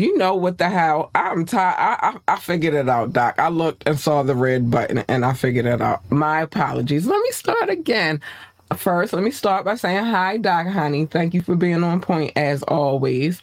[0.00, 1.10] You know what the hell?
[1.14, 1.76] I'm tired.
[1.76, 3.34] I, I, I figured it out, Doc.
[3.38, 6.10] I looked and saw the red button and I figured it out.
[6.10, 7.06] My apologies.
[7.06, 8.18] Let me start again.
[8.74, 11.04] First, let me start by saying hi, Doc, honey.
[11.04, 13.42] Thank you for being on point as always.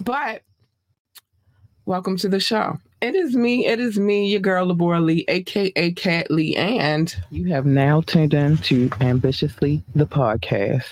[0.00, 0.40] But
[1.84, 2.78] welcome to the show.
[3.02, 3.66] It is me.
[3.66, 8.32] It is me, your girl, Labora Lee, aka Cat Lee, and you have now tuned
[8.32, 10.86] in to Ambitiously the podcast.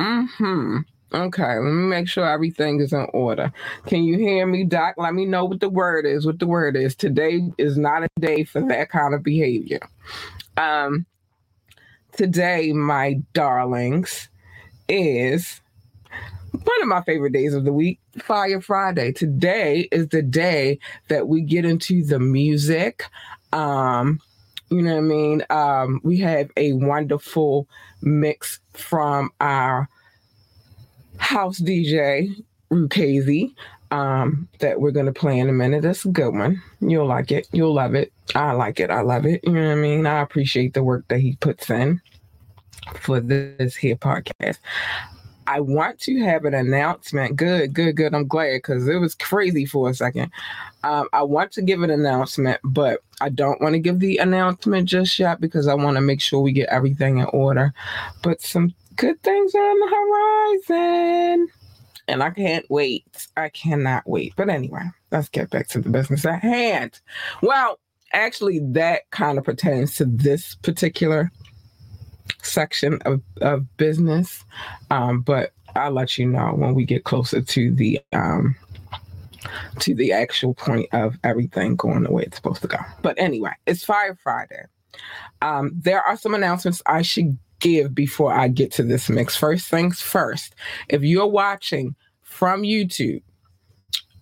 [0.00, 0.78] Hmm.
[1.14, 1.42] Okay.
[1.42, 3.52] Let me make sure everything is in order.
[3.86, 4.94] Can you hear me, Doc?
[4.96, 6.24] Let me know what the word is.
[6.26, 6.94] What the word is.
[6.94, 9.80] Today is not a day for that kind of behavior.
[10.56, 11.06] Um.
[12.14, 14.28] Today, my darlings,
[14.86, 15.62] is
[16.50, 19.12] one of my favorite days of the week, Fire Friday.
[19.12, 20.78] Today is the day
[21.08, 23.04] that we get into the music.
[23.54, 24.20] Um,
[24.68, 25.44] you know what I mean?
[25.48, 27.66] Um, we have a wonderful
[28.02, 29.88] mix from our
[31.22, 33.54] house DJ, Rukazi,
[33.92, 35.82] um, that we're going to play in a minute.
[35.82, 36.60] That's a good one.
[36.80, 37.46] You'll like it.
[37.52, 38.12] You'll love it.
[38.34, 38.90] I like it.
[38.90, 39.40] I love it.
[39.44, 40.06] You know what I mean?
[40.06, 42.00] I appreciate the work that he puts in
[42.96, 44.58] for this here podcast.
[45.46, 47.36] I want to have an announcement.
[47.36, 48.14] Good, good, good.
[48.14, 50.30] I'm glad because it was crazy for a second.
[50.82, 54.88] Um, I want to give an announcement, but I don't want to give the announcement
[54.88, 57.74] just yet because I want to make sure we get everything in order.
[58.22, 61.48] But some good things are on the horizon.
[62.08, 63.28] And I can't wait.
[63.36, 64.34] I cannot wait.
[64.36, 67.00] But anyway, let's get back to the business at hand.
[67.42, 67.78] Well,
[68.12, 71.30] actually, that kind of pertains to this particular
[72.42, 74.44] section of, of business.
[74.90, 78.56] Um, but I'll let you know when we get closer to the um,
[79.80, 82.78] to the actual point of everything going the way it's supposed to go.
[83.00, 84.64] But anyway, it's Fire Friday.
[85.40, 89.36] Um, there are some announcements I should give before I get to this mix.
[89.36, 90.54] First things first,
[90.88, 93.22] if you're watching from YouTube,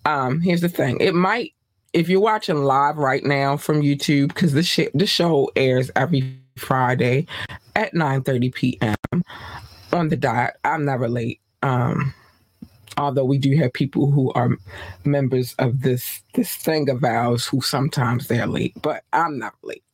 [0.05, 0.99] um, here's the thing.
[1.01, 1.55] It might,
[1.93, 6.39] if you're watching live right now from YouTube, because the, sh- the show airs every
[6.57, 7.27] Friday
[7.75, 9.23] at 9 30 p.m.
[9.93, 10.55] on the dot.
[10.65, 11.41] I'm never late.
[11.63, 12.15] Um,
[12.97, 14.51] although we do have people who are
[15.05, 19.85] members of this this thing of ours who sometimes they're late, but I'm not late.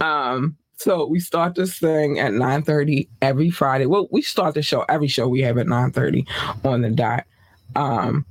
[0.00, 3.86] Um, so we start this thing at 9:30 every Friday.
[3.86, 6.26] Well, we start the show every show we have at 9:30
[6.64, 7.24] on the dot.
[7.76, 8.24] Um,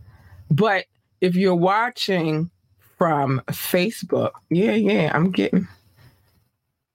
[0.49, 0.85] but
[1.21, 2.49] if you're watching
[2.97, 5.67] from Facebook, yeah, yeah, I'm getting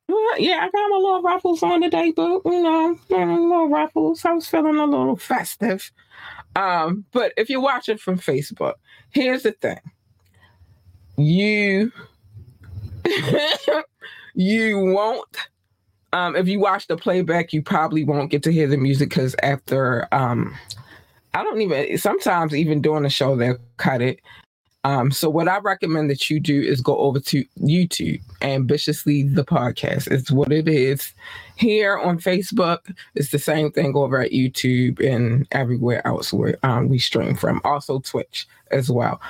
[0.09, 4.25] well, yeah, I got my little ruffles on today, but you know, little ruffles.
[4.25, 5.93] I was feeling a little festive.
[6.57, 8.75] Um, but if you're watching from Facebook,
[9.11, 9.81] here's the thing.
[11.19, 11.93] You
[14.39, 15.37] you won't
[16.13, 19.35] um if you watch the playback, you probably won't get to hear the music because
[19.43, 20.57] after um
[21.35, 24.21] I don't even sometimes even during the show they'll cut it
[24.85, 29.45] um, so what I recommend that you do is go over to YouTube, ambitiously the
[29.45, 30.11] podcast.
[30.11, 31.13] It's what it is.
[31.59, 36.89] Here on Facebook, it's the same thing over at YouTube and everywhere else where um,
[36.89, 37.61] we stream from.
[37.65, 39.21] Also Twitch as well.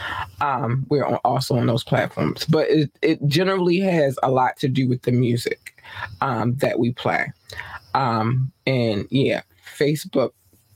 [0.42, 4.68] Um, we're on, also on those platforms, but it, it generally has a lot to
[4.68, 5.82] do with the music
[6.20, 7.32] um, that we play.
[7.94, 9.40] Um, and yeah,
[9.78, 10.32] Facebook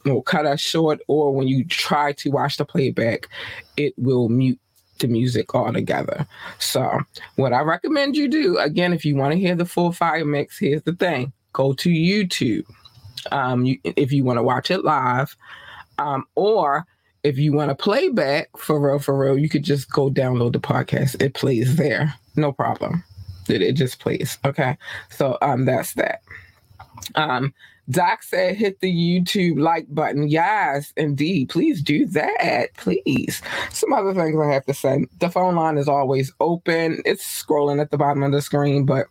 [0.06, 3.28] will cut us short, or when you try to watch the playback,
[3.76, 4.58] it will mute
[5.00, 6.26] the music altogether.
[6.58, 7.00] So,
[7.37, 10.58] what I recommend you do, again, if you want to hear the full fire mix,
[10.58, 12.66] here's the thing go to YouTube
[13.31, 15.37] um, you, if you want to watch it live,
[15.99, 16.87] um, or
[17.22, 20.52] if you want to play back for real, for real, you could just go download
[20.52, 21.22] the podcast.
[21.22, 23.04] It plays there, no problem.
[23.49, 24.38] It, it just plays.
[24.44, 24.76] Okay,
[25.10, 26.22] so um, that's that.
[27.14, 27.54] Um,
[27.90, 30.28] Doc said hit the YouTube like button.
[30.28, 31.49] Yes, indeed.
[31.49, 32.69] Please do that.
[32.76, 33.43] Please.
[33.70, 35.06] Some other things I have to say.
[35.19, 37.02] The phone line is always open.
[37.04, 39.06] It's scrolling at the bottom of the screen, but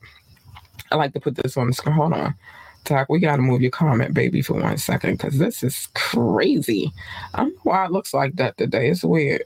[0.92, 1.96] I like to put this on the screen.
[1.96, 2.36] Hold on.
[2.84, 6.92] Doc, we got to move your comment, baby, for one second, because this is crazy.
[7.34, 8.90] I don't know why it looks like that today.
[8.90, 9.44] It's weird.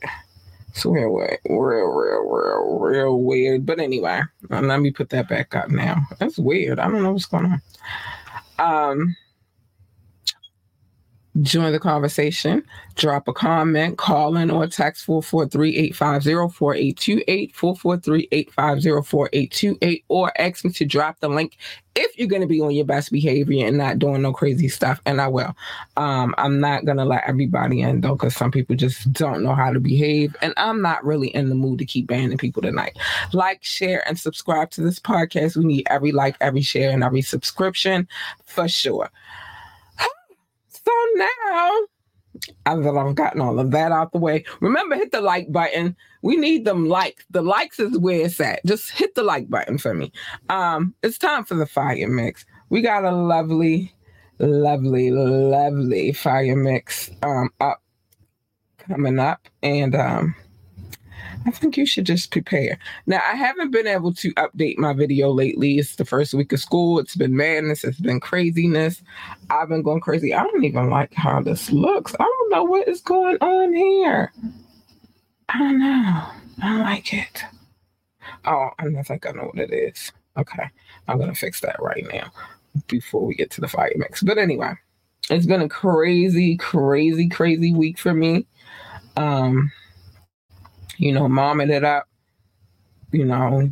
[0.69, 3.65] It's real, weird, real, real, real, real weird.
[3.65, 6.03] But anyway, let me put that back up now.
[6.19, 6.79] That's weird.
[6.79, 7.59] I don't know what's going
[8.57, 8.91] on.
[8.91, 9.15] Um,
[11.41, 12.63] join the conversation,
[12.95, 21.27] drop a comment, call in or text 443-850-4828, 443-850-4828, or ask me to drop the
[21.27, 21.57] link
[21.95, 25.01] if you're going to be on your best behavior and not doing no crazy stuff,
[25.05, 25.55] and I will.
[25.95, 29.55] Um, I'm not going to let everybody in, though, because some people just don't know
[29.55, 32.97] how to behave, and I'm not really in the mood to keep banning people tonight.
[33.31, 35.55] Like, share, and subscribe to this podcast.
[35.55, 38.07] We need every like, every share, and every subscription
[38.45, 39.09] for sure.
[40.85, 41.87] So now
[42.65, 44.43] that I've gotten all of that out the way.
[44.59, 45.95] Remember, hit the like button.
[46.21, 47.23] We need them likes.
[47.29, 48.65] The likes is where it's at.
[48.65, 50.11] Just hit the like button for me.
[50.49, 52.45] Um, it's time for the fire mix.
[52.69, 53.93] We got a lovely,
[54.39, 57.81] lovely, lovely fire mix um up
[58.77, 60.35] coming up, and um
[61.45, 62.80] I think you should just prepare.
[63.06, 65.77] Now, I haven't been able to update my video lately.
[65.77, 67.00] It's the first week of school.
[67.00, 67.83] It's been madness.
[67.83, 69.03] It's been craziness.
[69.50, 70.33] I've been going crazy.
[70.33, 72.15] I don't even like how this looks.
[72.19, 74.33] I don't know what is going on here.
[75.50, 76.25] I don't know.
[76.63, 77.44] I don't like it.
[78.45, 80.12] Oh, I don't think I know what it is.
[80.38, 80.69] Okay.
[81.07, 82.31] I'm going to fix that right now
[82.88, 84.23] before we get to the fire mix.
[84.23, 84.73] But anyway,
[85.30, 88.47] it's been a crazy, crazy, crazy week for me.
[89.16, 89.71] Um,
[90.97, 92.07] you know, momming it up,
[93.11, 93.69] you know,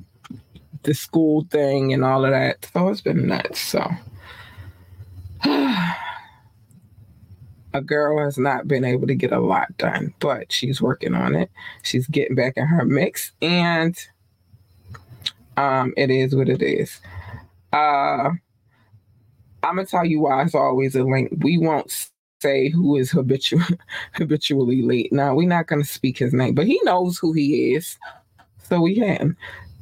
[0.83, 2.69] the school thing and all of that.
[2.73, 3.61] So it's been nuts.
[3.61, 3.89] So
[5.45, 5.95] a
[7.83, 11.49] girl has not been able to get a lot done, but she's working on it.
[11.83, 13.97] She's getting back in her mix and
[15.55, 16.99] um it is what it is.
[17.71, 18.31] Uh
[19.63, 21.31] I'm gonna tell you why it's always a link.
[21.37, 22.09] We won't
[22.43, 23.63] say who is habitual,
[24.13, 25.11] habitually late.
[25.11, 27.97] Now we're not to speak his name, but he knows who he is,
[28.69, 29.35] so we can.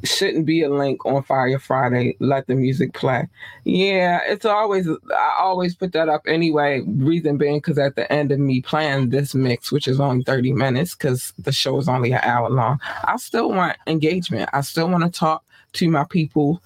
[0.04, 2.16] Shouldn't be a link on Fire Friday.
[2.20, 3.28] Let the music play.
[3.66, 6.82] Yeah, it's always I always put that up anyway.
[6.88, 10.54] Reason being because at the end of me playing this mix, which is only thirty
[10.54, 14.50] minutes, because the show is only an hour long, I still want engagement.
[14.54, 16.62] I still want to talk to my people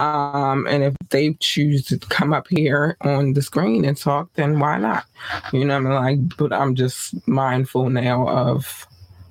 [0.00, 4.58] um, and if they choose to come up here on the screen and talk, then
[4.58, 5.04] why not?
[5.52, 8.86] You know, I mean, like, but I'm just mindful now of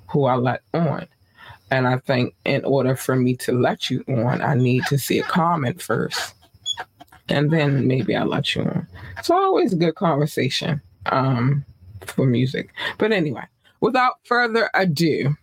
[0.08, 1.08] who I let on.
[1.72, 5.18] And I think in order for me to let you on, I need to see
[5.18, 6.34] a comment first.
[7.28, 8.86] And then maybe I'll let you on.
[9.18, 11.64] It's always a good conversation um,
[12.02, 12.72] for music.
[12.98, 13.44] But anyway,
[13.80, 15.34] without further ado,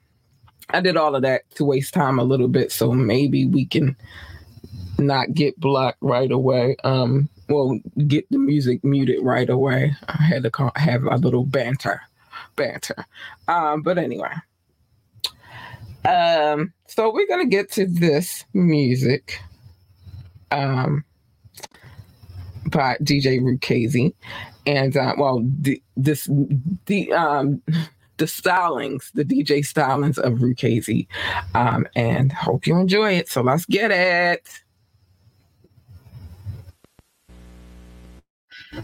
[0.70, 2.72] I did all of that to waste time a little bit.
[2.72, 3.96] So maybe we can
[4.98, 6.76] not get blocked right away.
[6.84, 9.96] Um, well, get the music muted right away.
[10.08, 12.02] I had to call, have a little banter,
[12.56, 13.06] banter.
[13.48, 14.34] Um, but anyway,
[16.06, 19.40] um, so we're gonna get to this music,
[20.52, 21.04] um,
[22.70, 24.14] by DJ Rukazi,
[24.66, 26.30] and uh, well, the, this
[26.86, 27.62] the um
[28.18, 31.08] the stylings, the DJ stylings of Rukazi,
[31.54, 33.30] um, and hope you enjoy it.
[33.30, 34.48] So let's get it.
[38.78, 38.84] Um,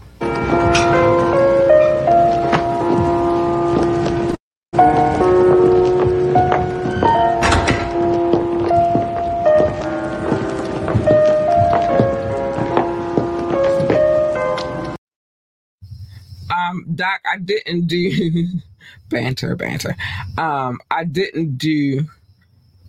[16.94, 18.48] Doc, I didn't do
[19.08, 19.94] banter, banter.
[20.36, 22.06] Um, I didn't do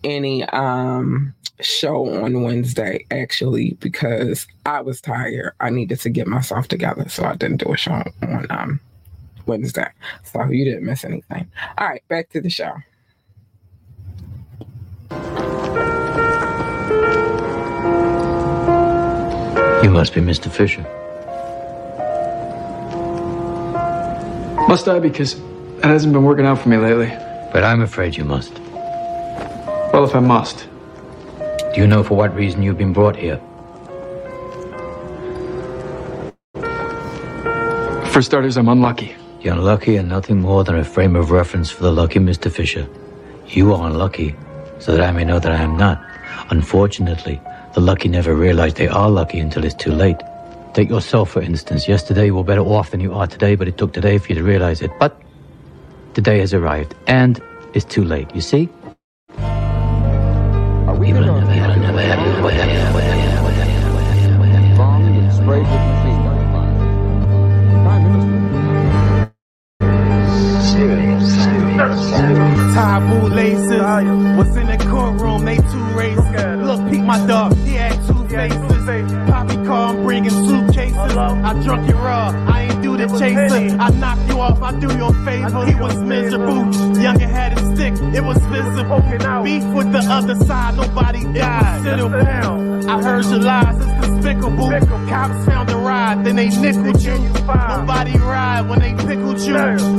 [0.04, 5.54] any um show on Wednesday actually because I was tired.
[5.60, 8.80] I needed to get myself together, so I didn't do a show on um
[9.46, 9.88] Wednesday.
[10.24, 11.50] So you didn't miss anything.
[11.78, 12.74] All right, back to the show.
[19.84, 20.52] You must be Mr.
[20.52, 20.82] Fisher.
[24.68, 25.00] Must I?
[25.00, 27.08] Because it hasn't been working out for me lately.
[27.54, 28.60] But I'm afraid you must.
[29.94, 30.68] Well, if I must.
[31.76, 33.36] Do you know for what reason you've been brought here?
[38.14, 39.14] For starters, I'm unlucky.
[39.42, 42.50] You're unlucky and nothing more than a frame of reference for the lucky Mr.
[42.50, 42.88] Fisher.
[43.48, 44.38] You are unlucky,
[44.80, 46.02] so that I may know that I am not.
[46.50, 47.42] Unfortunately,
[47.74, 50.22] the lucky never realize they are lucky until it's too late.
[50.74, 51.90] Take yourself, for instance.
[51.90, 54.36] Yesterday you were better off than you are today, but it took today for you
[54.36, 54.92] to realize it.
[54.98, 55.22] But
[56.14, 57.42] the day has arrived, and
[57.74, 58.34] it's too late.
[58.34, 58.70] You see?
[74.04, 75.46] What's in the courtroom?
[75.46, 76.66] They two races.
[76.66, 77.56] Look, peek my dog.
[77.58, 79.14] He had two faces.
[79.32, 80.98] Poppy car, I'm bringing suitcases.
[80.98, 82.34] I drunk you raw.
[82.48, 83.78] I ain't do the chaser.
[83.80, 84.62] I knock you off.
[84.62, 85.66] I do your favor.
[85.66, 87.02] He was miserable.
[87.02, 87.94] Younger had his stick.
[88.14, 89.00] It was visible.
[89.44, 90.76] Beef with the other side.
[90.76, 91.88] Nobody died.
[91.88, 93.78] I heard your lies.
[93.80, 94.72] It's despicable.
[95.08, 96.26] Cops found a ride.
[96.26, 97.18] Then they nickeled you.
[97.18, 99.56] Nobody ride when they pickled you.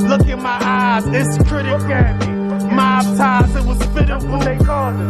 [0.07, 1.07] Look in my eyes.
[1.07, 2.36] It's critical.
[2.77, 4.39] Mob ties, it was pitiful.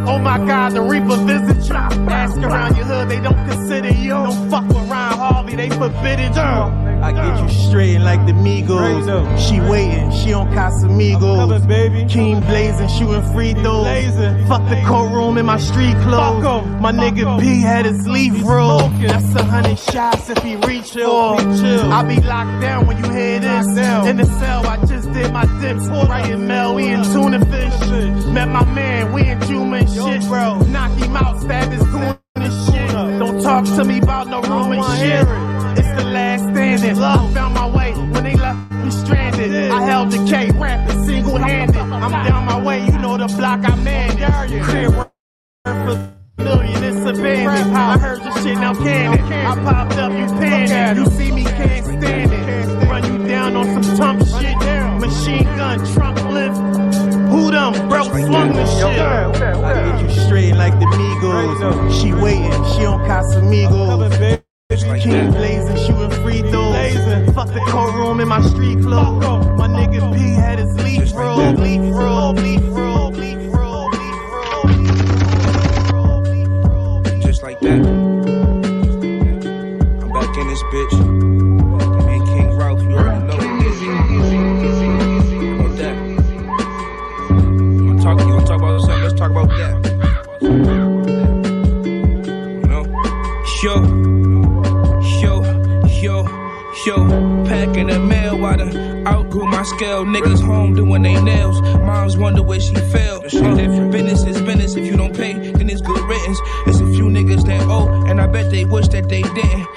[0.07, 1.75] Oh my God, the Reaper visits you.
[1.75, 4.11] Ask around your hood, they don't consider you.
[4.11, 6.86] Don't fuck with Ryan Harvey, they forbidden you.
[7.01, 9.05] I get you straight like the Migos.
[9.47, 11.67] She waiting, she on Casamigos.
[11.67, 12.05] baby.
[12.09, 13.85] King blazing, shooting free throws.
[14.47, 16.43] Fuck the courtroom in my street clothes.
[16.81, 18.89] My nigga P had his leaf roll.
[18.89, 21.37] That's a hundred shots if he reach for.
[21.37, 23.67] I be locked down when you hear this.
[24.07, 25.87] In the cell, I just did my dips.
[25.87, 28.27] Right in Mel, we in tuna fish.
[28.27, 30.29] Met my man, we in Juma and shit.
[30.29, 32.91] Bro, knock him out, stab his goon and shit.
[32.91, 35.46] Don't talk to me about no room and shit.
[35.77, 36.97] It's the last standing.
[36.97, 39.71] I found my way when they left me stranded.
[39.71, 41.77] I held the K, rapping single handed.
[41.77, 44.63] I'm down my way, you know the block I'm in.
[44.63, 45.11] Crib worth
[45.65, 47.77] a million, it's abandoned.
[47.77, 49.21] I heard your shit, now can it?
[49.21, 50.97] I popped up, you panic.
[50.97, 52.87] You see me, can't stand it.
[52.89, 54.57] Run you down on some tump shit.
[54.99, 56.57] Machine gun, trunk lift.
[57.29, 58.03] Who them, bro?
[58.03, 58.99] Swung the shit.
[58.99, 62.01] I get you straight like the Migos.
[62.01, 64.41] She waiting, she on Casamigos.
[64.99, 67.33] King blazing, shooting free throws.
[67.35, 69.23] Fuck the courtroom in my street clothes.
[69.57, 74.31] My nigga P had his leaf roll, leaf roll, leaf roll, leaf roll, leaf
[75.91, 77.01] roll, leaf roll.
[77.21, 77.81] just like that.
[80.01, 81.56] I'm back in this bitch.
[99.07, 100.05] Outgrew my scale.
[100.05, 101.61] Niggas home doing they nails.
[101.61, 103.17] Moms wonder where she fell.
[103.17, 104.75] Uh, business is business.
[104.75, 106.39] If you don't pay, then it's good riddance.
[106.67, 109.67] It's a few niggas that owe, and I bet they wish that they didn't.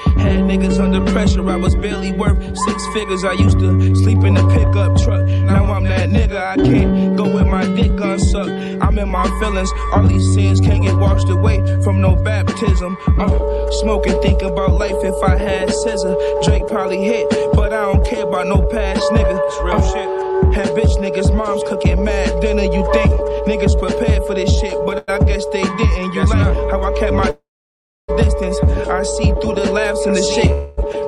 [0.51, 1.49] Niggas under pressure.
[1.49, 3.23] I was barely worth six figures.
[3.23, 5.25] I used to sleep in a pickup truck.
[5.25, 6.45] Now I'm that nigga.
[6.45, 8.51] I can't go with my dick unsucked.
[8.83, 9.71] I'm in my feelings.
[9.93, 12.99] All these sins can't get washed away from no baptism.
[13.17, 16.17] Uh, smoking, think about life if I had scissor.
[16.43, 19.41] Drake probably hit, but I don't care about no past nigga.
[19.47, 20.21] It's real shit.
[20.53, 22.65] Had bitch niggas, moms cooking mad dinner.
[22.65, 23.13] You think
[23.47, 26.13] niggas prepared for this shit, but I guess they didn't.
[26.13, 27.37] You like how I kept my
[28.17, 28.59] distance.
[28.89, 30.51] I see through the laughs and the shit.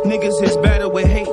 [0.05, 1.29] Niggas is better with hate.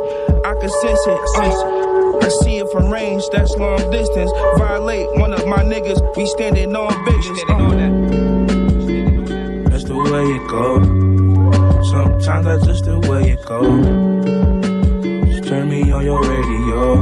[0.46, 1.20] I can sense it.
[1.36, 4.32] Uh, I see it from range, that's long distance.
[4.58, 7.44] Violate one of my niggas, we standing on business.
[7.50, 7.56] Uh,
[9.70, 10.82] that's the way it go.
[11.84, 13.62] Sometimes that's just the way it go.
[15.26, 17.02] Just turn me on your radio.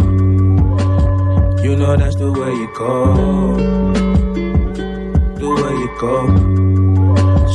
[1.64, 3.16] You know that's the way it go.
[5.36, 6.67] The way it go.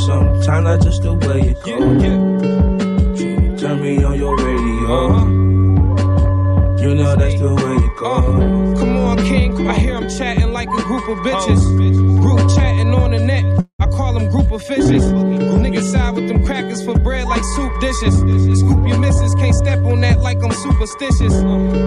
[0.06, 1.78] Sometimes that's just the way it go.
[3.56, 5.06] Turn me on your radio.
[5.06, 5.26] Uh-huh.
[6.82, 8.14] You know that's the way it go.
[8.78, 9.68] Come on, King.
[9.68, 11.62] I hear him chatting like a group of bitches.
[11.62, 12.21] Oh.
[12.21, 13.51] Group chatting on the net.
[13.96, 15.04] Call them group of fishes.
[15.12, 18.14] Niggas side with them crackers for bread like soup dishes.
[18.61, 21.34] Scoop your misses, can't step on that like I'm superstitious.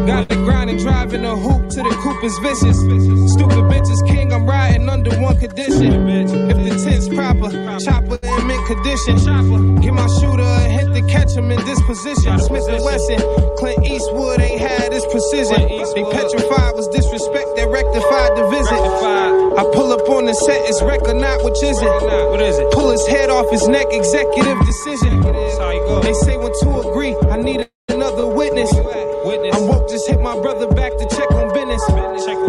[0.05, 2.77] Got the grind and driving a hoop to the coop is vicious.
[3.33, 6.07] Stupid bitches, king, I'm riding under one condition.
[6.09, 9.81] If the tent's proper, chopper in mint condition.
[9.81, 12.39] Get my shooter a hit to catch him in this position.
[12.39, 13.19] Smith and Wesson,
[13.57, 15.67] Clint Eastwood ain't had this precision.
[15.93, 19.44] They petrified was disrespect that rectified the visit.
[19.57, 21.88] I pull up on the set, it's record not which is it?
[22.29, 22.71] What is it?
[22.71, 25.21] Pull his head off his neck, executive decision.
[25.21, 28.71] They say when two agree, I need another witness.
[28.74, 31.81] I'm woke, just hit my brother back to check on business.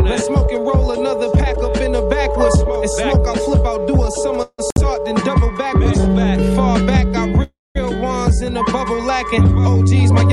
[0.03, 2.59] Let's smoke and roll another pack up in the backwoods.
[2.61, 5.99] And smoke, I'll flip, I'll do a summer somersault, then double backwards.
[6.57, 9.47] Fall back, I bring real ones in the bubble lacking.
[9.65, 10.26] OGs, my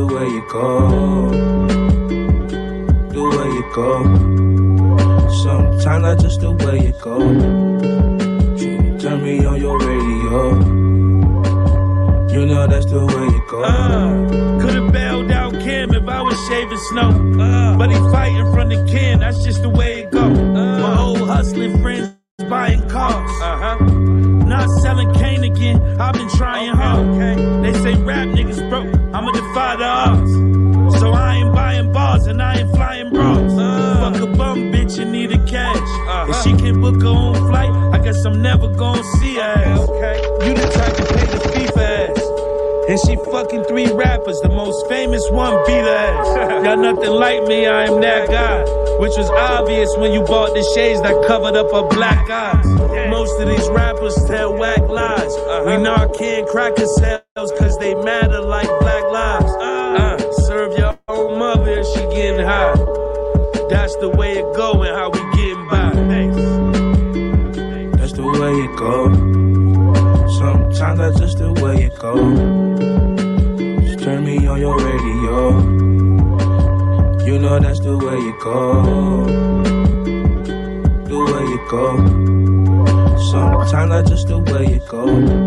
[0.00, 0.66] the way you go.
[3.16, 3.90] The way you go.
[5.42, 7.18] Sometimes that's just the way you go.
[8.98, 10.40] Turn me on your radio.
[12.32, 13.62] You know that's the way you go.
[13.62, 17.76] Uh, Could've bailed out Kim if I was shaving snow.
[17.78, 20.09] but he fighting from the kin, that's just the way it
[46.94, 48.64] nothing like me, I am that guy.
[48.98, 52.66] which was obvious when you bought the shades that covered up her black eyes.
[53.08, 55.34] Most of these rappers tell whack lies.
[55.66, 59.52] We Narcan crack sales cause they matter like black lives.
[59.52, 62.74] Uh, serve your own mother if she getting high.
[63.70, 64.82] That's the way it go
[77.60, 78.82] You that's the way you go.
[81.04, 81.84] The way you go.
[83.30, 85.39] Sometimes that's just the way it go.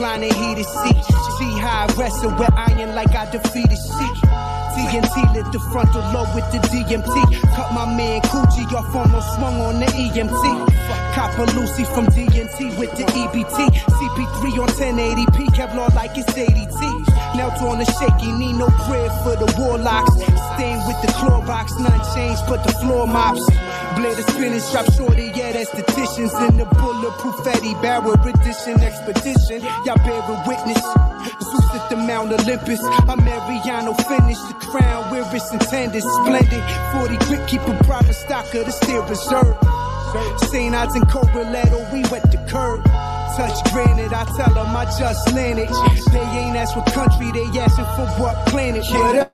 [0.00, 1.04] Reclining heated seat.
[1.36, 3.92] See how I wrestle with iron like I defeated C.
[4.72, 7.12] TNT lit the frontal lobe with the DMT.
[7.54, 10.44] Cut my man Coochie off almost swung on the EMT.
[11.12, 13.58] Copper Lucy from DNT with the EBT.
[14.00, 16.80] CP3 on 1080p, Kevlar like it's 80T.
[17.36, 20.14] Knelt on a shaky knee, no prayer for the warlocks.
[20.56, 23.44] Stained with the Clorox, none changed but the floor mops.
[24.00, 29.60] Blade of spinning, strap shorty, yeah, that's statisticians in the bulletproof Eddie Bauer edition expedition.
[29.84, 30.80] Y'all bear a witness.
[31.44, 32.80] Zeus at the Mount Olympus.
[32.80, 36.02] I'm Mariano finish the crown where it's intended.
[36.02, 36.64] Splendid.
[36.96, 39.52] 40 grip, keep a proper stock of the steel reserve.
[40.48, 40.74] St.
[40.74, 42.82] Odds and Correlato, we wet the curb.
[43.36, 45.68] Touch granite, I tell them I just landed.
[46.10, 48.82] They ain't ask what country, they asking for what planet.
[48.92, 49.29] Up?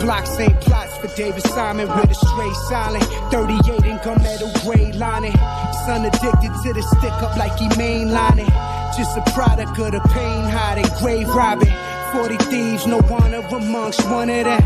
[0.00, 3.04] Blocks ain't plots for David Simon with a straight silent.
[3.30, 5.36] 38 and gun metal gray lining.
[5.84, 8.48] Son addicted to the stick up like he mainlining.
[8.96, 11.72] Just a product of the pain hiding, grave robbing.
[12.12, 14.62] 40 thieves, no one of amongst one of them.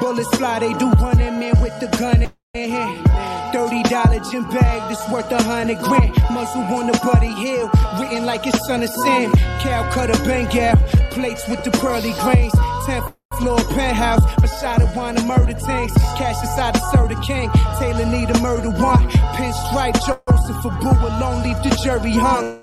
[0.00, 2.22] Bullets fly, they do running man with the gun
[2.54, 3.54] in hand.
[3.54, 6.12] Thirty dollar gym bag that's worth a hundred grand.
[6.30, 9.30] Muzzle on the Buddy Hill, written like it's son of Sam.
[9.60, 10.76] Cow cutter Bengal,
[11.10, 12.52] plates with the pearly grains.
[12.84, 14.22] 10th floor penthouse,
[14.62, 15.94] a wine and murder tanks.
[16.16, 17.50] Cash inside the soda king.
[17.78, 19.08] Taylor need a murder one.
[19.36, 22.60] Pinstripe Joseph for boo alone, leave the jury hung.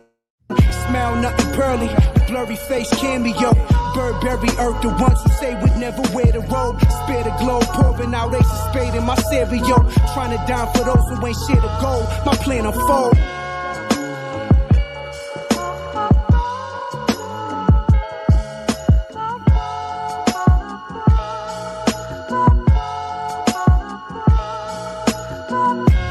[0.88, 1.90] Smell nothing pearly,
[2.28, 3.54] blurry face cameo.
[3.94, 6.80] Burberry earth, the ones who say we'd never wear the robe.
[7.04, 9.78] Spare the globe, pouring out ace of spade in my stereo.
[10.14, 12.08] Trying to dime for those who ain't shit the gold.
[12.26, 13.41] My plan unfold.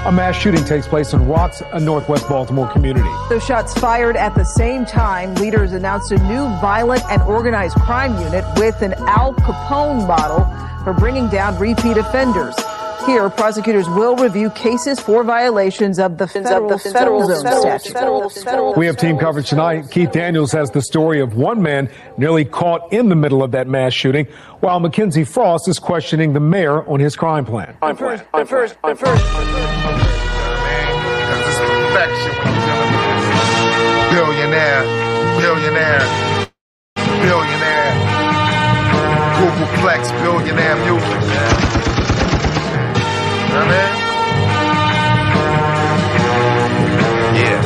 [0.07, 3.11] A mass shooting takes place in Watts, a northwest Baltimore community.
[3.29, 5.35] Those shots fired at the same time.
[5.35, 10.47] Leaders announced a new violent and organized crime unit with an Al Capone model
[10.85, 12.57] for bringing down repeat offenders.
[13.07, 18.77] Here, prosecutors will review cases for violations of the federal, the federal zone statute.
[18.77, 19.91] We have team coverage tonight.
[19.91, 23.67] Keith Daniels has the story of one man nearly caught in the middle of that
[23.67, 24.27] mass shooting,
[24.61, 27.77] while Mackenzie Frost is questioning the mayor on his crime plan.
[27.83, 29.25] I'm first, I'm first, I'm first.
[34.11, 34.83] Billionaire,
[35.41, 36.07] billionaire,
[36.97, 38.17] billionaire.
[39.41, 41.21] Googleplex, billionaire music,
[47.35, 47.63] Yeah.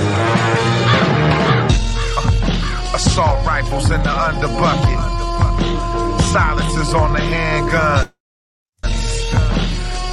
[2.94, 5.01] Assault rifles in the underbucket.
[6.33, 8.09] Silencers on the handgun.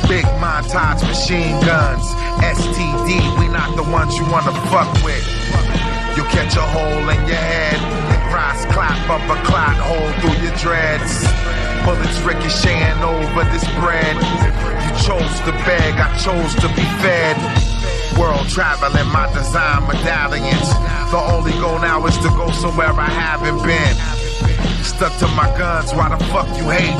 [0.10, 2.06] Big montage machine guns.
[2.44, 5.26] STD, we not the ones you wanna fuck with.
[6.18, 7.80] You'll catch a hole in your head.
[8.30, 11.24] Cross clap up a clot hole through your dreads.
[11.86, 14.81] Bullets ricocheting over this bread.
[15.00, 17.36] Chose the beg, I chose to be fed.
[18.20, 20.70] World traveling, my design medallions.
[21.12, 23.96] The only goal now is to go somewhere I haven't been.
[24.84, 26.98] Stuck to my guns, why the fuck you hate?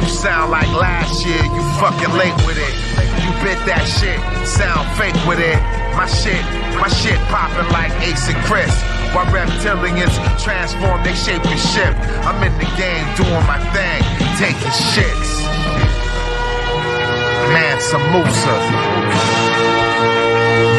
[0.00, 2.74] You sound like last year, you fucking late with it.
[3.22, 5.58] You bit that shit, sound fake with it.
[5.98, 6.40] My shit,
[6.78, 8.70] my shit popping like Ace and Chris.
[9.12, 11.98] While reptilians transform, they shape and shift.
[12.24, 14.02] I'm in the game doing my thing,
[14.38, 15.37] taking shits.
[17.52, 18.54] Mansa Musa.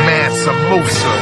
[0.05, 1.13] Mansa Musa.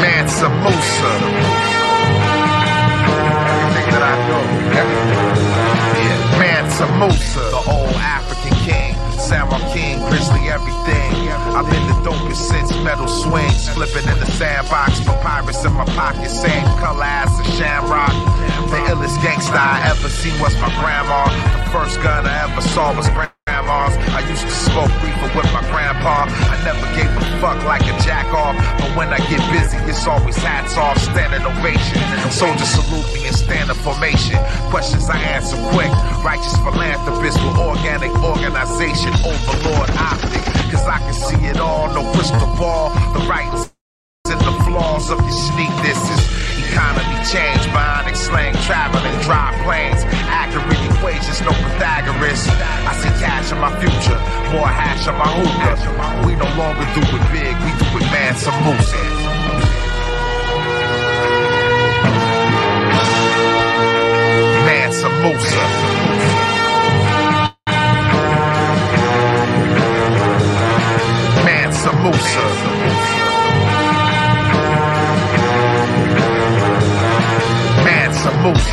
[0.00, 1.12] Mansa Musa.
[6.38, 8.94] Mansa Musa, the old African king.
[9.18, 11.07] Sarah King, grizzly everything.
[11.58, 13.68] I've been the dopest since metal swings.
[13.70, 18.14] Flipping in the sandbox, papyrus in my pocket, same color as a shamrock.
[18.70, 21.26] The illest gangster I ever seen was my grandma.
[21.64, 23.08] The first gun I ever saw was
[23.66, 26.30] I used to smoke reefer with my grandpa.
[26.30, 28.54] I never gave a fuck like a jack off.
[28.78, 31.98] But when I get busy, it's always hats off, standing ovation.
[32.30, 34.38] Soldiers salute me and stand in formation.
[34.70, 35.90] Questions I answer quick.
[36.22, 39.10] Righteous philanthropist with organic organization.
[39.26, 40.44] Overlord optic.
[40.70, 42.90] Cause I can see it all, no crystal ball.
[43.14, 43.72] The rights
[44.26, 46.22] and the flaws of your sneak this is
[46.70, 50.02] economy change bionic slang traveling dry planes.
[50.30, 52.46] Accurate equations no pythagoras.
[52.90, 54.18] I see cash in my future
[54.54, 56.26] more hash on my hookah.
[56.26, 58.92] We no longer do it big we do it man some moose.
[64.68, 65.54] Man some moose.
[71.44, 72.77] Man
[78.48, 78.72] Musa.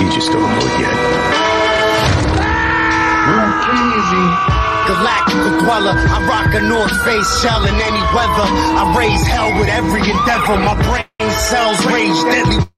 [0.00, 0.96] You just don't know it yet.
[4.86, 8.46] Galactical dweller, I rock a North Face shell in any weather.
[8.80, 10.56] I raise hell with every endeavor.
[10.56, 12.75] My brain cells rage deadly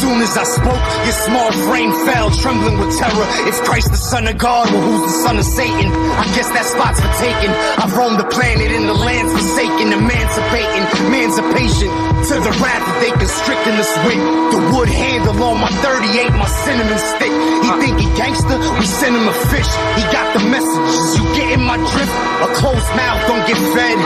[0.00, 3.26] Soon as I spoke, your small frame fell, trembling with terror.
[3.48, 5.88] It's Christ the Son of God, well, who's the son of Satan?
[5.92, 7.52] I guess that spot's for taking.
[7.80, 11.90] I've roamed the planet in the lands forsaken, emancipating, emancipation
[12.28, 14.20] to the wrath that they constricting us with.
[14.52, 17.32] The wood handle on my 38, my cinnamon stick.
[17.64, 19.70] He think he gangster, we send him a fish.
[19.96, 22.16] He got the messages, you getting my drift?
[22.44, 23.98] A closed mouth don't get fed.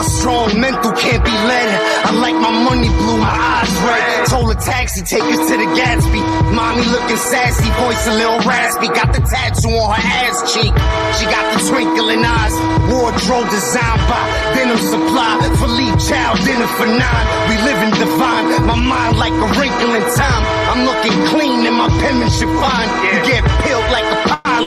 [0.00, 1.68] A strong mental can't be led.
[2.04, 4.26] I like my money blue, my eyes red.
[4.28, 6.22] Told a taxi, take us to the Gatsby.
[6.54, 8.86] Mommy looking sassy, voice a little raspy.
[8.86, 10.72] Got the tattoo on her ass cheek.
[11.18, 12.54] She got the twinkling eyes.
[12.86, 14.22] Wardrobe designed by
[14.54, 15.42] Denim Supply.
[15.58, 17.26] Philippe Child, dinner for nine.
[17.50, 18.46] We living divine.
[18.66, 20.42] My mind like a wrinkle in time.
[20.70, 22.88] I'm looking clean and my penmanship fine.
[23.02, 24.66] You get peeled like a pile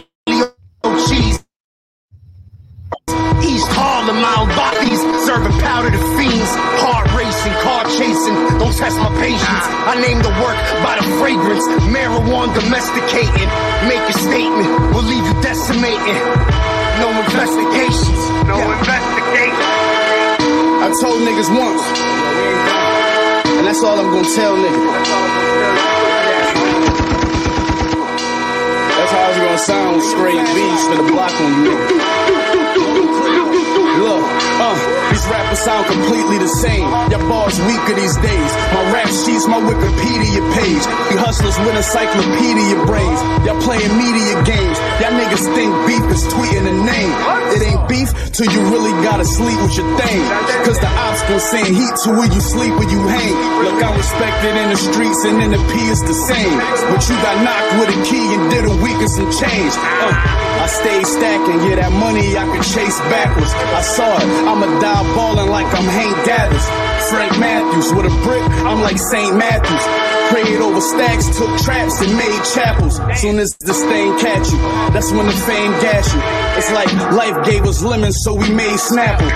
[0.84, 1.40] of cheese.
[3.40, 4.20] East Harlem,
[4.56, 6.52] bodies, serving powder to fiends.
[6.84, 6.99] Heart
[7.64, 9.66] car chasing, don't test my patience.
[9.88, 11.64] I name the work by the fragrance.
[11.88, 13.50] Marijuana domesticating.
[13.88, 16.20] Make a statement, we'll leave you decimating.
[17.00, 18.20] No investigations.
[18.44, 19.72] No investigations.
[20.84, 21.84] I told niggas once,
[23.56, 25.80] and that's all I'm gonna tell niggas.
[29.00, 32.29] That's how it's gonna sound with straight beats for the block on you.
[33.98, 34.22] Look,
[34.62, 34.78] uh,
[35.10, 36.86] these rappers sound completely the same.
[37.10, 38.52] Your bars weaker these days.
[38.76, 40.84] My rap sheets, my Wikipedia page.
[41.10, 43.20] You hustlers with encyclopedia brains.
[43.42, 44.78] Y'all playing media games.
[45.02, 47.14] Y'all niggas think beef is tweeting a name.
[47.58, 50.22] It ain't beef till you really gotta sleep with your thing.
[50.70, 53.34] Cause the ops gon' send heat to where you sleep where you hang.
[53.66, 56.58] Look, I'm respected in the streets and in the P is the same.
[56.94, 59.74] But you got knocked with a key and did a week and some change.
[59.76, 63.52] Uh, I stayed stacking, yeah, that money I could chase backwards.
[63.56, 66.68] I saw it, I'ma die balling like I'm Hank Gathers.
[67.08, 69.34] Frank Matthews with a brick, I'm like St.
[69.40, 69.86] Matthews.
[70.30, 73.00] Prayed over stacks, took traps and made chapels.
[73.18, 74.60] Soon as this thing catch you,
[74.92, 76.22] that's when the fame gas you.
[76.60, 79.32] It's like life gave us lemons, so we made Snapple.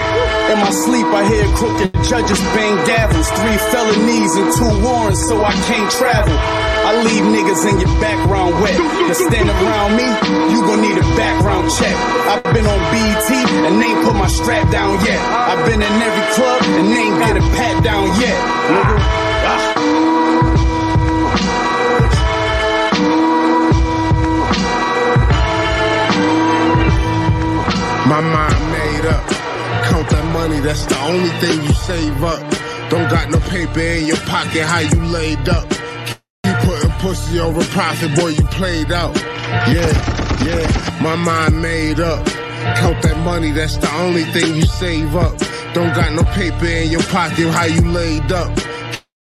[0.51, 3.31] In my sleep, I hear crooked judges bang gavels.
[3.39, 6.72] Three felonies and two warrants, so I can't travel.
[6.83, 8.75] I leave niggas in your background wet.
[8.75, 10.03] To stand around me,
[10.51, 11.95] you gon' need a background check.
[12.27, 13.29] I've been on BET
[13.67, 15.19] and they ain't put my strap down yet.
[15.19, 18.39] I've been in every club and they ain't get a pat down yet.
[28.07, 29.25] My mind made up.
[29.87, 32.39] Count that money, that's the only thing you save up.
[32.89, 35.82] Don't got no paper in your pocket, how you laid up.
[37.03, 39.13] Pussy over profit, boy, you played out.
[39.67, 39.91] Yeah,
[40.45, 42.25] yeah, my mind made up.
[42.77, 45.37] Count that money, that's the only thing you save up.
[45.73, 48.55] Don't got no paper in your pocket, how you laid up.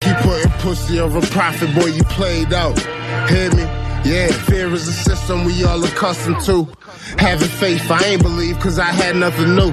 [0.02, 2.78] Keep putting pussy over profit, boy, you played out.
[3.30, 3.62] Hear me?
[4.04, 6.68] Yeah, fear is a system we all accustomed to.
[7.16, 9.72] Having faith, I ain't believe, cause I had nothing new.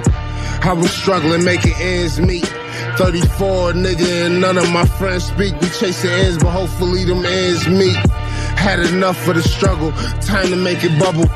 [0.62, 2.50] I was struggling, making ends meet.
[2.98, 5.54] 34, nigga, and none of my friends speak.
[5.60, 7.94] We chasing ends, but hopefully them ends meet.
[8.58, 11.28] Had enough of the struggle, time to make it bubble.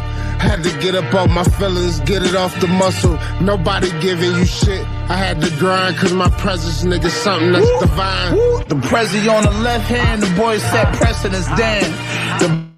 [0.42, 3.16] Had to get up off my feelings, get it off the muscle.
[3.40, 4.84] Nobody giving you shit.
[5.08, 8.34] I had to grind, cause my presence, nigga, something that's divine.
[8.66, 11.46] The prezi on the left hand, the boy set precedence.
[11.46, 12.40] Damn.
[12.40, 12.71] The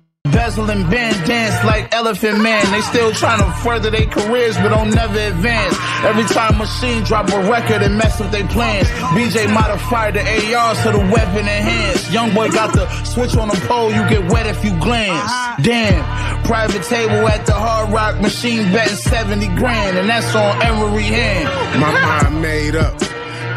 [0.45, 2.63] bezel and band dance like Elephant Man.
[2.71, 5.75] They still trying to further their careers, but don't never advance.
[6.05, 8.87] Every time machine drop a record and mess with their plans.
[9.17, 10.23] BJ modified the
[10.55, 12.13] ARs to the weapon enhanced.
[12.13, 15.31] Young boy got the switch on the pole, you get wet if you glance.
[15.33, 15.63] Uh-huh.
[15.63, 16.45] Damn.
[16.45, 21.49] Private table at the Hard Rock machine betting 70 grand, and that's on every hand.
[21.81, 23.01] My mind made up.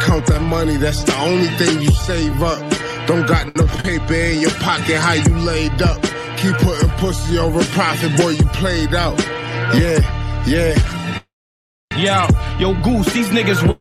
[0.08, 2.60] Count that money, that's the only thing you save up.
[3.08, 6.00] Don't got no paper in your pocket, how you laid up.
[6.38, 9.17] Keep putting pussy over profit, boy, you played out.
[9.76, 10.78] Yeah, yeah.
[11.97, 12.28] Yo,
[12.60, 13.80] yo, Goose, these niggas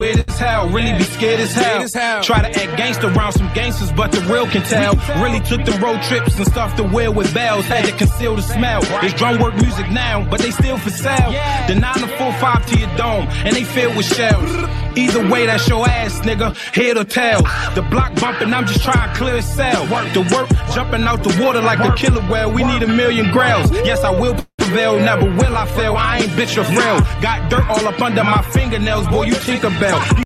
[0.00, 1.52] weird as hell, really be scared as
[1.92, 2.22] hell.
[2.22, 4.94] Try to act gangster around some gangsters, but the real can tell.
[5.20, 8.42] Really took them road trips and stuff to wear with bells, had to conceal the
[8.42, 8.80] smell.
[9.02, 11.32] It's drum work music now, but they still for sale.
[11.66, 14.48] The 9 to 4 5 to your dome, and they filled with shells.
[14.96, 17.42] Either way, that's your ass, nigga, head or tail.
[17.74, 19.82] The block bumping, I'm just trying to clear a cell.
[19.90, 22.52] Work the work, jumping out the water like a killer whale.
[22.52, 23.72] We need a million grails.
[23.72, 24.36] Yes, I will
[24.68, 25.96] prevail, never will I fail.
[25.96, 27.00] I ain't bitch or frail.
[27.22, 30.22] Got dirt all up under my fingernails, boy, you Tinkerbell.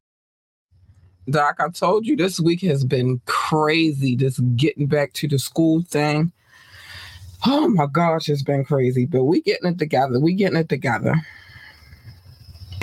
[1.31, 4.16] Doc, I told you this week has been crazy.
[4.16, 6.33] Just getting back to the school thing.
[7.46, 9.07] Oh my gosh, it's been crazy.
[9.07, 10.18] But we getting it together.
[10.18, 11.14] We getting it together.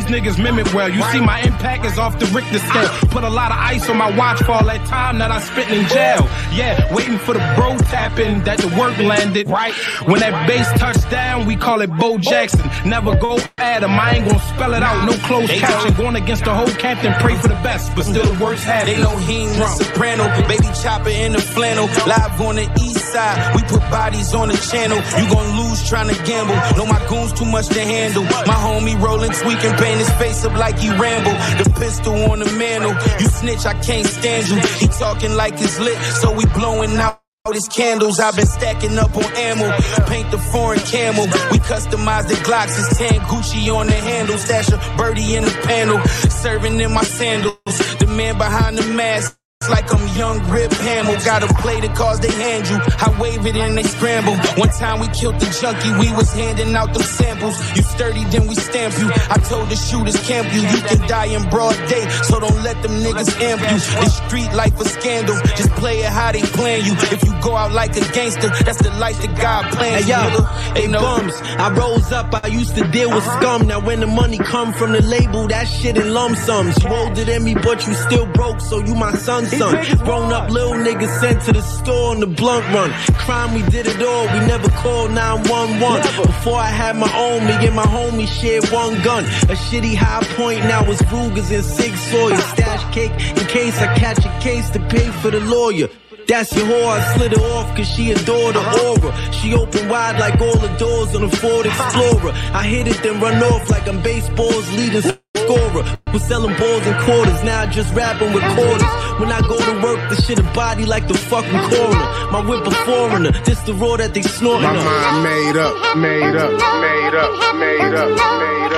[0.10, 0.90] Niggas mimic well.
[0.90, 2.90] You see, my impact is off the Richter scale.
[3.10, 5.72] Put a lot of ice on my watch for all that time that I spent
[5.72, 6.28] in jail.
[6.54, 9.50] Yeah, waiting for the bro tapping that the work landed.
[9.50, 9.74] Right
[10.06, 12.70] when that bass touched down, we call it Bo Jackson.
[12.86, 13.92] Never go at him.
[13.92, 15.06] I ain't gonna spell it out.
[15.06, 15.94] No closed caption.
[15.94, 17.14] Going against the whole camp captain.
[17.22, 18.94] Pray for the best, but still the worst happen.
[18.94, 20.26] They know he ain't the soprano.
[20.48, 21.88] Baby chopper in the flannel.
[22.08, 23.56] Live on the east side.
[23.56, 24.98] We put bodies on the channel.
[25.20, 26.56] You gon' lose trying to gamble.
[26.78, 28.24] Know my goons too much to handle.
[28.24, 31.36] My homie rolling, tweaking, paint his face up like he ramble.
[31.64, 32.94] The pistol on the mantle.
[33.20, 34.58] You snitch, I can't stand you.
[34.80, 37.22] He talking like it's lit, so we blowing out.
[37.46, 39.72] All candles I've been stacking up on ammo.
[40.08, 41.26] Paint the foreign camel.
[41.52, 42.78] We customize the Glocks.
[42.78, 44.38] It's 10 Gucci on the handle.
[44.38, 46.00] Stash a birdie in the panel.
[46.30, 47.56] Serving in my sandals.
[47.98, 49.39] The man behind the mask.
[49.68, 52.80] Like I'm young Rip Hamill, gotta play the cards they hand you.
[52.80, 54.38] I wave it and they scramble.
[54.56, 57.60] One time we killed the junkie, we was handing out them samples.
[57.76, 59.12] You sturdy, then we stamp you.
[59.30, 60.62] I told the shooters camp you.
[60.62, 63.80] You can die in broad day, so don't let them niggas amp you.
[64.00, 66.94] This street life a scandal, just play it how they plan you.
[67.12, 70.06] If you go out like a gangster, that's the life that God plans.
[70.06, 70.42] Hey yo,
[70.74, 71.36] hey bums.
[71.60, 73.42] I rose up, I used to deal with uh-huh.
[73.42, 73.68] scum.
[73.68, 76.82] Now when the money come from the label, that shit in lump sums.
[76.82, 79.74] You older than me, but you still broke, so you my son's son.
[80.06, 82.92] Grown up little niggas sent to the store on the blunt run.
[83.26, 86.26] Crime, we did it all, we never called 911.
[86.26, 89.24] Before I had my own, me and my homie shared one gun.
[89.54, 92.38] A shitty high point, now it's Rugers and Sig Sauer.
[92.38, 95.90] Stash cake in case I catch a case to pay for the lawyer.
[96.28, 99.34] That's your whore, I slid her off cause she adored the aura.
[99.34, 102.32] She open wide like all the doors on a Ford Explorer.
[102.54, 105.19] I hit it then run off like I'm baseball's leading
[105.50, 105.84] scorer.
[106.14, 108.94] Was selling balls and quarters, now I just rapping with quarters.
[109.20, 112.08] When I go to work, the shit a body like the fucking coroner.
[112.32, 116.36] My whip a foreigner, this the raw that they snorting My mind made up, made
[116.36, 116.52] up,
[116.86, 118.10] made up, made up,
[118.42, 118.74] made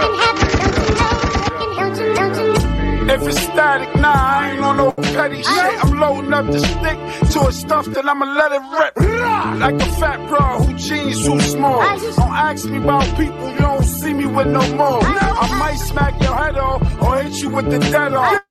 [1.08, 1.11] up.
[3.14, 5.84] If it's static, nah, I ain't on no petty shit.
[5.84, 8.94] I'm loading up the stick to a stuff, then I'ma let it rip.
[9.60, 11.82] Like a fat bra who jeans too small.
[11.82, 15.02] Don't ask me about people, you don't see me with no more.
[15.04, 18.42] I might smack your head off or hit you with the dead off.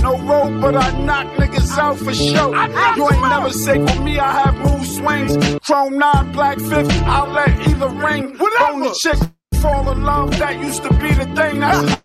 [0.00, 2.54] No rope, but I knock niggas out for show.
[2.94, 5.58] You ain't never safe for me, I have mood swings.
[5.66, 8.36] Chrome 9, black 50, I'll let either ring.
[8.36, 9.18] Bone the chick,
[9.60, 11.58] fall in love, that used to be the thing.
[11.58, 12.00] That's.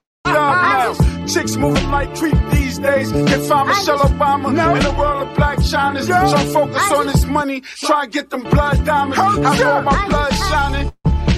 [1.28, 3.12] Chicks moving like creep these days.
[3.12, 6.08] Can find Michelle Obama in a world of black shiners.
[6.08, 9.18] So I'm focused on this money, try and get them blood diamonds.
[9.20, 10.92] I know my blood shining.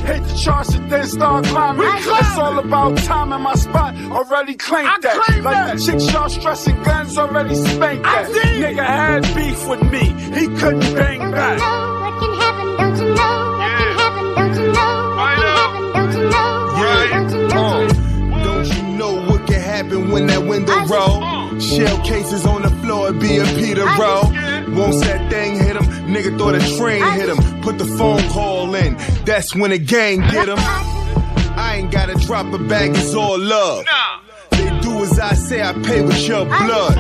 [0.06, 1.86] Hit the charts and then start climbing.
[1.86, 5.17] It's all about time and my spot already claimed that.
[5.43, 8.30] Like the chicks y'all stressing guns already spanked that.
[8.30, 11.60] Nigga had beef with me, he couldn't bang back.
[11.60, 13.93] Don't you know what can
[14.76, 15.06] happen
[19.85, 21.59] when that window roll.
[21.59, 24.23] Shell cases on the floor, it be a Peter roll.
[24.75, 27.61] Once that thing hit him, nigga thought a train hit him.
[27.61, 30.57] Put the phone call in, that's when the gang get him.
[30.59, 33.85] I ain't gotta drop a bag, it's all love.
[34.51, 36.97] They do as I say, I pay with your blood.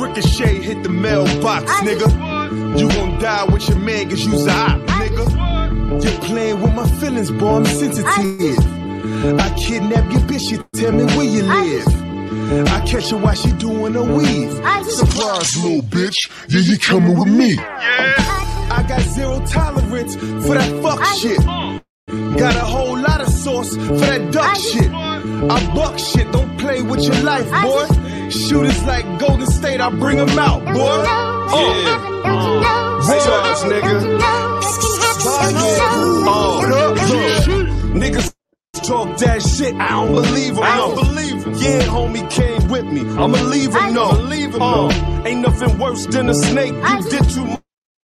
[0.00, 2.78] Ricochet hit the mailbox, nigga.
[2.78, 6.04] You gon' die with your man, cause you's a op, nigga.
[6.04, 8.81] You're playing with my feelings, boy, I'm sensitive.
[9.24, 12.68] I kidnap your bitch, you tell me where you live.
[12.68, 14.52] I catch her while she doing her weave.
[14.90, 17.54] Surprise, little bitch, yeah, you coming with me.
[17.54, 18.42] Yeah.
[18.72, 21.38] I got zero tolerance for that fuck shit.
[22.36, 24.90] Got a whole lot of sauce for that duck shit.
[24.90, 27.86] I buck shit, don't play with your life, boy.
[28.28, 31.04] Shooters like Golden State, I bring them out, boy.
[31.54, 31.92] Uh,
[33.68, 34.18] nigga.
[36.26, 36.98] Oh, look,
[37.94, 38.31] Niggas
[38.82, 40.62] talk that shit, I don't believe him.
[40.62, 41.54] I don't believe him.
[41.54, 43.00] Yeah, homie came with me.
[43.00, 44.10] I'ma leave him, no.
[44.10, 44.88] Leave him, no.
[44.88, 46.74] Uh, ain't nothing worse than a snake.
[46.74, 47.56] You did too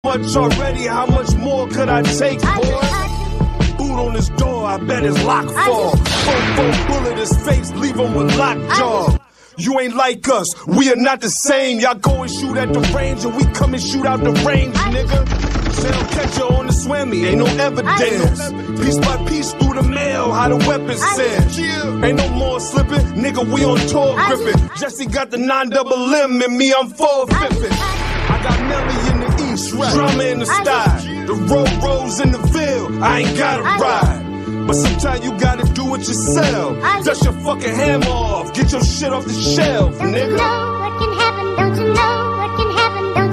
[0.05, 0.87] much already.
[0.87, 3.77] How much more could I take, boy?
[3.77, 5.97] Boot on his door, I bet his lock fall.
[5.97, 9.19] Four, four bullet his face, leave him with lockjaw.
[9.57, 11.79] You ain't like us, we are not the same.
[11.79, 14.75] Y'all go and shoot at the range, and we come and shoot out the range,
[14.75, 15.64] nigga.
[15.83, 18.41] Catch you on the swimmy, ain't no evidence.
[18.81, 21.59] Piece by piece through the mail, how the weapons sent.
[22.05, 24.71] Ain't no more slipping, nigga, we on tour gripping.
[24.79, 27.73] Jesse got the 9 double M, and me, I'm 4 flipping.
[27.73, 29.93] I got Melly in the east, right.
[29.95, 31.25] drama in the sky.
[31.27, 34.67] The road rolls in the Ville, I ain't gotta ride.
[34.67, 36.79] But sometimes you gotta do it yourself.
[37.05, 40.15] Dust your fucking hammer off, get your shit off the shelf, nigga.
[40.15, 41.47] Don't you know What can happen?
[41.57, 43.05] Don't you know what can happen?
[43.15, 43.24] Don't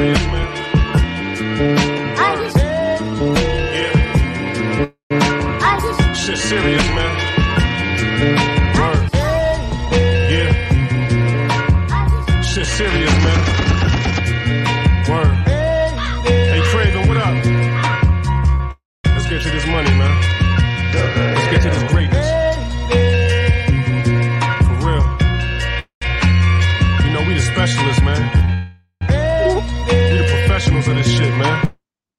[0.00, 0.26] serious,
[6.88, 7.38] man.
[8.78, 9.10] Word.
[10.32, 10.80] Yeah.
[12.42, 13.64] Shit serious, man.
[15.10, 15.36] Word.
[16.36, 17.44] Hey, Craven, what up?
[19.06, 20.40] Let's get to this money, man.
[20.94, 21.84] Let's get to this.
[24.66, 25.18] For real.
[27.04, 28.39] You know, we the specialists, man.
[30.90, 31.72] Of this shit, man.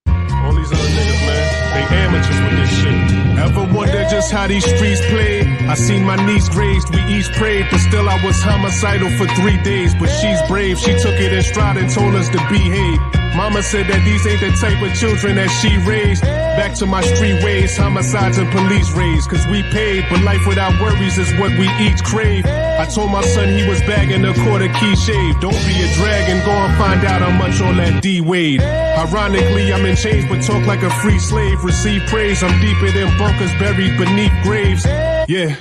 [0.07, 1.43] All these other niggas, man,
[1.73, 3.37] they amateurs with this shit.
[3.37, 5.41] Ever wonder just how these streets play?
[5.67, 9.61] I seen my niece grazed, we each prayed, but still I was homicidal for three
[9.63, 9.93] days.
[9.95, 13.20] But she's brave, she took it in stride and told us to behave.
[13.35, 16.21] Mama said that these ain't the type of children that she raised.
[16.21, 19.25] Back to my street ways, homicides and police raids.
[19.25, 22.45] Cause we paid, but life without worries is what we each crave.
[22.45, 25.39] I told my son he was bagging a quarter key shave.
[25.39, 28.61] Don't be a drag and go and find out how much on that D Wade.
[28.61, 31.63] Ironically, I'm in chains, but talk like a free slave.
[31.63, 34.85] Receive praise, I'm deeper than bunkers buried beneath graves.
[35.29, 35.55] Yeah,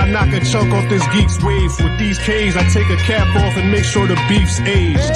[0.00, 1.70] I knock a chunk off this geek's wave.
[1.78, 5.14] With these K's, I take a cap off and make sure the beef's aged.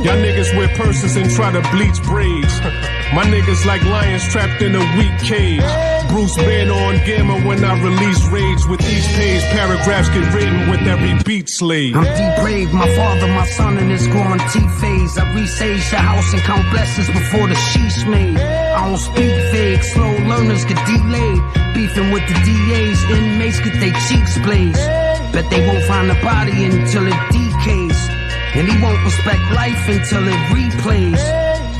[0.00, 2.60] Y'all niggas wear purses and try to bleach braids.
[3.12, 5.60] My niggas like lions trapped in a weak cage.
[6.08, 8.64] Bruce Banner on Gamma when I release rage.
[8.66, 11.94] With each page, paragraphs get written with every beat slave.
[11.94, 15.18] I'm depraved, my father, my son, and his T phase.
[15.18, 18.38] I resage the house and count blessings before the sheesh made.
[18.38, 21.42] I don't speak vague, slow learners get delayed.
[21.74, 23.92] Beefing with the DAs, inmates get their
[24.22, 24.86] cheeks blazed.
[25.32, 27.98] Bet they won't find the body until it decays.
[28.54, 31.22] And he won't respect life until it replays.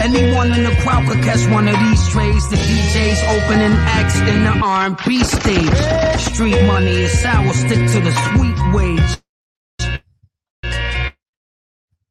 [0.00, 2.48] Anyone in the crowd could catch one of these trays.
[2.48, 5.78] The DJ's opening acts in the R&B stage.
[6.18, 9.12] Street money is sour, stick to the sweet wage.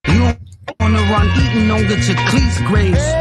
[0.07, 3.15] You don't wanna run eating, don't get your cleats grazed.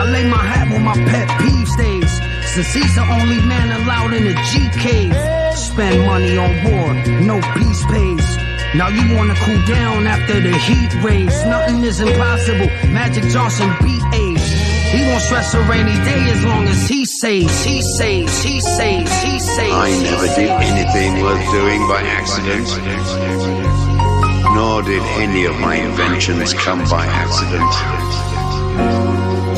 [0.00, 2.12] I lay my hat where my pet peeve stays.
[2.52, 5.35] Since he's the only man allowed in the G cave.
[5.56, 8.36] Spend money on war, no peace pays.
[8.74, 11.34] Now you wanna cool down after the heat rays.
[11.46, 12.66] Nothing is impossible.
[12.92, 14.66] Magic Johnson beat age.
[14.92, 19.10] He won't stress a rainy day as long as he saves, he saves, he saves,
[19.22, 19.74] he saves.
[19.74, 22.68] I he never did anything worth doing by accident.
[24.54, 27.72] Nor did any of my inventions come by accident.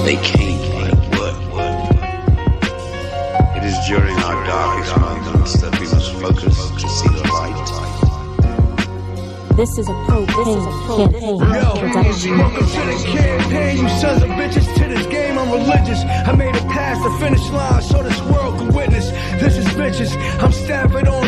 [0.04, 1.36] They came by work.
[3.56, 7.68] It is during our darkest moments that we must focus to see the light.
[9.58, 10.64] This is a propane
[10.96, 11.36] campaign.
[11.36, 11.44] Yo,
[12.38, 14.72] welcome to the campaign, you sons of bitches.
[14.76, 16.00] To this game, I'm religious.
[16.02, 19.10] I made it past the finish line so this world can witness.
[19.42, 20.16] This is bitches.
[20.42, 21.27] I'm Stafford on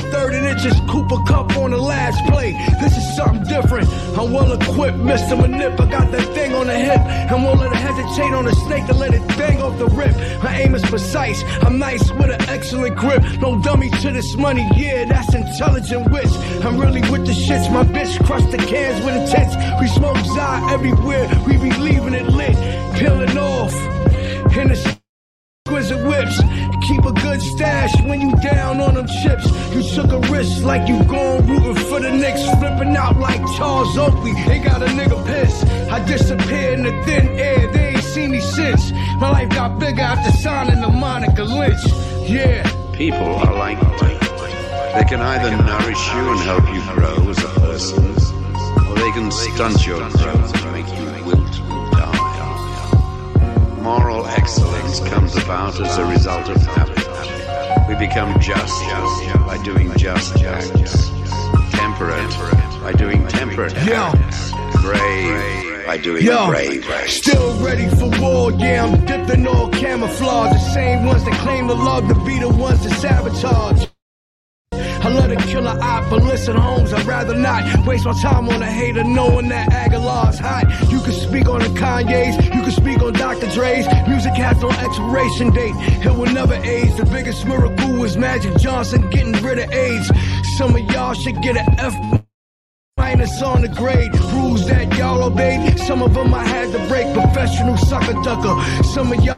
[0.64, 0.80] inches.
[0.88, 2.52] Cooper Kupp on the last play.
[2.80, 3.88] This is something different.
[4.18, 5.38] I'm well equipped, Mr.
[5.40, 5.80] Manip.
[5.80, 7.00] I got that thing on the hip.
[7.30, 10.14] Won't let it hesitate on the snake to let it bang off the rip.
[10.42, 11.42] My aim is precise.
[11.62, 13.22] I'm nice with an excellent grip.
[13.40, 14.68] No dummy to this money.
[14.76, 16.36] Yeah, that's intelligent wits.
[16.64, 17.72] I'm really with the shits.
[17.72, 19.56] My bitch crushed the cans with intense.
[19.80, 21.28] We smoke Zod everywhere.
[21.46, 22.56] We be leaving it lit.
[22.96, 23.74] Peeling off.
[24.56, 25.00] In the
[25.66, 26.40] exquisite whips.
[26.90, 29.46] Keep a good stash when you down on them chips.
[29.72, 32.42] You took a risk like you gone rooting for the Knicks.
[32.58, 34.32] Flipping out like Charles Oakley.
[34.48, 35.64] They got a nigga pissed.
[35.88, 37.70] I disappear in the thin air.
[37.70, 38.90] They ain't seen me since.
[39.20, 41.84] My life got bigger after signing the Monica Lynch.
[42.28, 42.68] Yeah.
[42.92, 43.78] People are like
[44.94, 48.04] they can either nourish you and help you grow as a person,
[48.88, 51.79] or they can stunt your growth and make you wilt.
[53.80, 56.98] Moral excellence comes about as a result of habit.
[57.88, 58.78] We become just
[59.46, 61.08] by doing just acts,
[61.70, 62.30] temperate
[62.82, 64.52] by doing temperate acts,
[64.82, 67.16] brave by doing Yo, brave acts.
[67.16, 68.52] still ready for war.
[68.52, 70.52] Yeah, I'm dipped in all camouflage.
[70.52, 73.86] The same ones that claim to love to be the ones that sabotage.
[75.02, 78.48] I love to kill an eye, but listen, Holmes, I'd rather not waste my time
[78.48, 80.64] on a hater knowing that Aguilar's hot.
[80.90, 83.48] You can speak on the Kanye's, you can speak on Dr.
[83.50, 83.86] Dre's.
[84.06, 85.74] Music has no expiration date,
[86.04, 86.94] it will never age.
[86.96, 90.10] The biggest miracle was Magic Johnson getting rid of AIDS.
[90.58, 91.94] Some of y'all should get an F
[92.96, 94.12] minus on the grade.
[94.34, 97.12] Rules that y'all obeyed, some of them I had to break.
[97.14, 99.36] Professional sucker ducker, some of y'all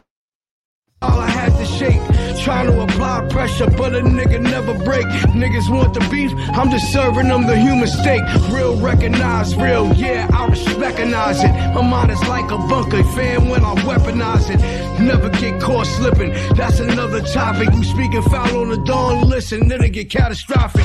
[1.02, 2.11] all I had to shake.
[2.42, 5.06] Trying to apply pressure, but a nigga never break.
[5.30, 8.20] Niggas want the beef, I'm just serving them the human steak.
[8.50, 11.52] Real recognize real, yeah, I recognize it.
[11.72, 14.58] My mind is like a bunker, fan when I weaponize it.
[15.00, 17.68] Never get caught slipping, that's another topic.
[17.74, 20.82] You speaking foul on the dawn, listen, then it'll get catastrophic.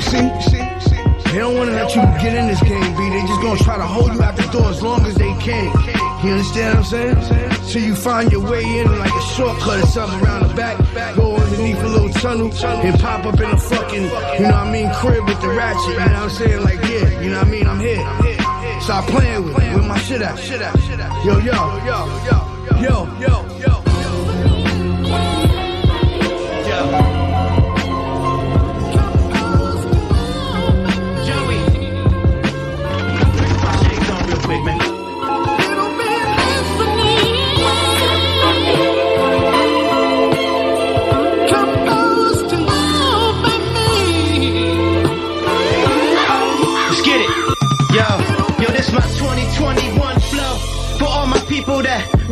[0.00, 0.95] See, see, see.
[1.32, 3.10] They don't wanna let you get in this game, B.
[3.10, 5.66] They just gonna try to hold you out the door as long as they can.
[6.24, 7.70] You understand what I'm saying?
[7.70, 10.78] Till you find your way in like a shortcut or something around the back.
[11.14, 14.72] Go underneath a little tunnel and pop up in a fucking, you know what I
[14.72, 15.92] mean, crib with the ratchet.
[15.92, 16.62] You know what I'm saying?
[16.62, 17.66] Like, yeah, you know what I mean?
[17.66, 18.80] I'm here.
[18.80, 19.74] Stop playing with it.
[19.74, 20.20] Where my shit?
[20.20, 20.28] Yo,
[21.24, 21.98] yo, yo, yo,
[22.80, 23.75] yo, yo, yo.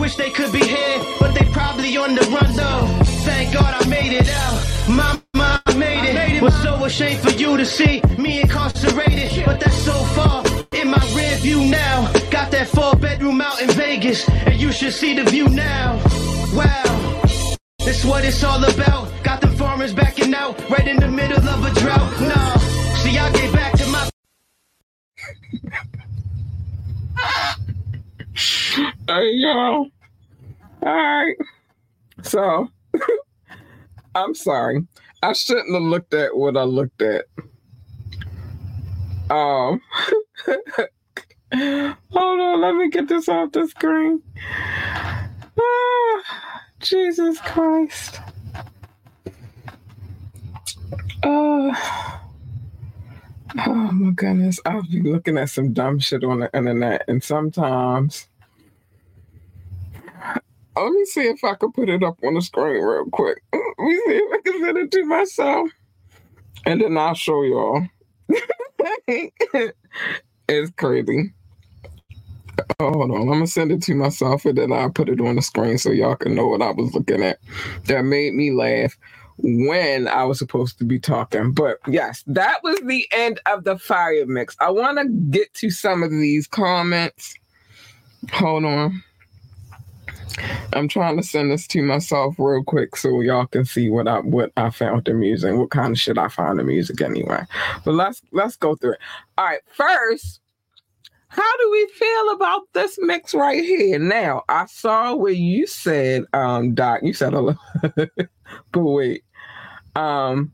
[0.05, 2.87] Wish they could be here, but they probably on the run though.
[3.25, 4.57] Thank God I made it out.
[4.87, 6.15] My mom made it.
[6.15, 10.45] made it Was so ashamed for you to see me incarcerated, but that's so far
[10.73, 12.13] in my rear view now.
[12.31, 15.95] Got that four bedroom out in Vegas, and you should see the view now.
[16.53, 17.57] Wow.
[17.79, 19.11] That's what it's all about.
[19.23, 22.11] Got the farmers backing out right in the middle of a drought.
[22.21, 22.41] No,
[23.01, 24.11] see, I get back to my
[29.09, 29.87] You go.
[30.83, 31.37] All right.
[32.23, 32.69] So,
[34.15, 34.87] I'm sorry.
[35.23, 37.27] I shouldn't have looked at what I looked at.
[39.31, 39.81] Um,
[41.55, 42.61] hold on.
[42.61, 44.23] Let me get this off the screen.
[45.59, 48.21] Ah, Jesus Christ.
[51.23, 51.75] Uh,
[53.67, 54.61] oh my goodness.
[54.65, 58.29] I'll be looking at some dumb shit on the internet, and sometimes.
[60.77, 63.43] Let me see if I can put it up on the screen real quick.
[63.55, 65.71] Mm, let me see if I can send it to myself.
[66.67, 67.87] And then I'll show y'all.
[70.49, 71.33] it's crazy.
[72.81, 73.23] Oh, hold on.
[73.23, 75.91] I'm gonna send it to myself and then I'll put it on the screen so
[75.91, 77.39] y'all can know what I was looking at.
[77.87, 78.97] That made me laugh
[79.39, 81.53] when I was supposed to be talking.
[81.53, 84.57] But yes, that was the end of the fire mix.
[84.61, 87.35] I want to get to some of these comments.
[88.33, 89.03] Hold on.
[90.73, 94.19] I'm trying to send this to myself real quick so y'all can see what I
[94.19, 97.45] what I found the music, what kind of shit I found the music anyway.
[97.85, 99.01] But let's let's go through it.
[99.39, 100.41] All right, first,
[101.35, 103.99] how do we feel about this mix right here?
[103.99, 109.25] Now, I saw where you said, um, Doc, you said a lot, but wait.
[109.97, 110.53] Um,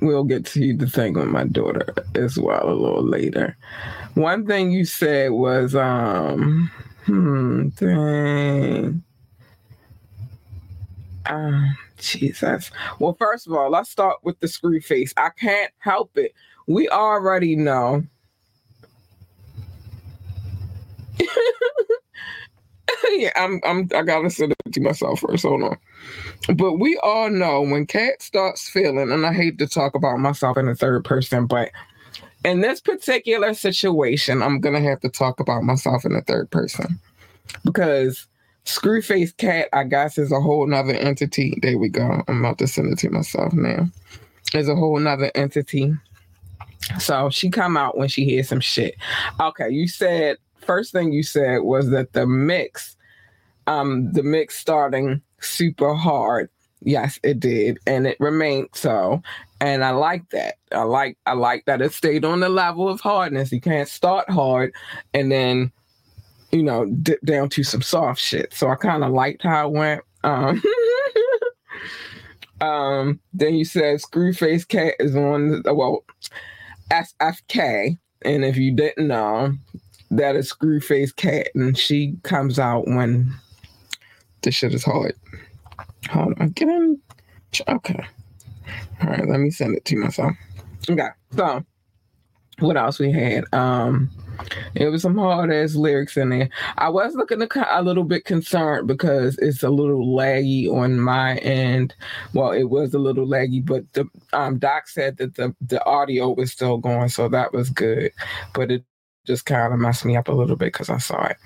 [0.00, 3.56] we'll get to the thing with my daughter as well a little later.
[4.14, 6.70] One thing you said was, um,
[7.04, 9.02] hmm, dang.
[11.26, 12.70] Um, Jesus.
[13.00, 15.12] Well, first of all, let's start with the screw face.
[15.16, 16.32] I can't help it.
[16.68, 18.04] We already know.
[23.10, 25.44] yeah, I'm I'm I gotta send it to myself first.
[25.44, 25.76] Hold on.
[26.54, 30.56] But we all know when Kat starts feeling, and I hate to talk about myself
[30.56, 31.70] in the third person, but
[32.44, 36.98] in this particular situation, I'm gonna have to talk about myself in the third person.
[37.64, 38.26] Because
[38.64, 41.58] Screwface Cat, I guess, is a whole nother entity.
[41.62, 42.22] There we go.
[42.28, 43.88] I'm about to send it to myself now.
[44.54, 45.94] Is a whole nother entity.
[46.98, 48.96] So she come out when she hears some shit.
[49.40, 52.96] Okay, you said first thing you said was that the mix,
[53.66, 56.48] um, the mix starting super hard.
[56.84, 59.22] Yes, it did, and it remained so.
[59.60, 60.56] And I like that.
[60.72, 63.52] I like I like that it stayed on the level of hardness.
[63.52, 64.74] You can't start hard
[65.14, 65.70] and then,
[66.50, 68.52] you know, dip down to some soft shit.
[68.52, 70.02] So I kind of liked how it went.
[70.24, 70.60] Um,
[72.60, 76.04] um, then you said Screwface K is on the well,
[76.90, 79.54] SFK, and if you didn't know,
[80.12, 83.32] that is Screwface Cat, and she comes out when
[84.42, 85.14] this shit is hard.
[86.10, 87.00] Hold on, get in.
[87.68, 88.04] Okay.
[89.02, 90.32] All right, let me send it to myself.
[90.88, 91.64] Okay, so
[92.58, 93.44] what else we had?
[93.52, 94.10] Um,
[94.74, 96.50] it was some hard ass lyrics in there.
[96.76, 101.36] I was looking to, a little bit concerned because it's a little laggy on my
[101.38, 101.94] end.
[102.34, 106.30] Well, it was a little laggy, but the um, doc said that the the audio
[106.30, 108.12] was still going, so that was good.
[108.54, 108.84] But it
[109.26, 111.36] just kind of messed me up a little bit because I saw it.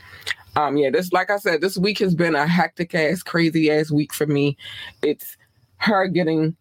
[0.57, 3.91] Um, yeah, this like I said, this week has been a hectic ass, crazy ass
[3.91, 4.57] week for me.
[5.03, 5.37] It's
[5.79, 6.57] her getting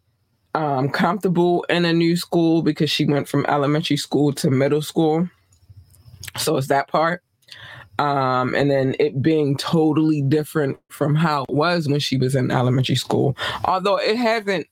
[0.54, 5.28] um, comfortable in a new school because she went from elementary school to middle school.
[6.36, 7.22] So it's that part.
[7.98, 12.50] Um, and then it being totally different from how it was when she was in
[12.50, 13.36] elementary school.
[13.64, 14.66] Although it hasn't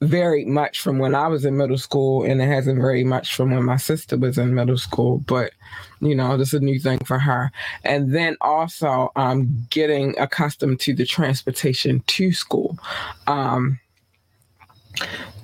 [0.00, 3.50] varied much from when I was in middle school, and it hasn't very much from
[3.50, 5.18] when my sister was in middle school.
[5.18, 5.52] But
[6.00, 7.50] you know, this is a new thing for her.
[7.84, 12.78] And then also, um, getting accustomed to the transportation to school.
[13.26, 13.80] Um,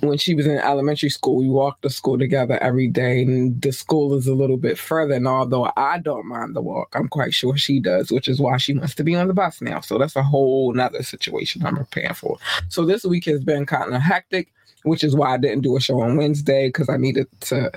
[0.01, 3.71] when she was in elementary school, we walked to school together every day, and the
[3.71, 5.13] school is a little bit further.
[5.13, 8.57] And although I don't mind the walk, I'm quite sure she does, which is why
[8.57, 9.81] she wants to be on the bus now.
[9.81, 12.37] So that's a whole nother situation I'm preparing for.
[12.69, 14.51] So this week has been kind of hectic,
[14.83, 17.71] which is why I didn't do a show on Wednesday because I needed to,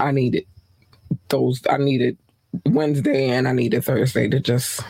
[0.00, 0.46] I needed
[1.28, 2.16] those, I needed
[2.66, 4.80] Wednesday and I needed Thursday to just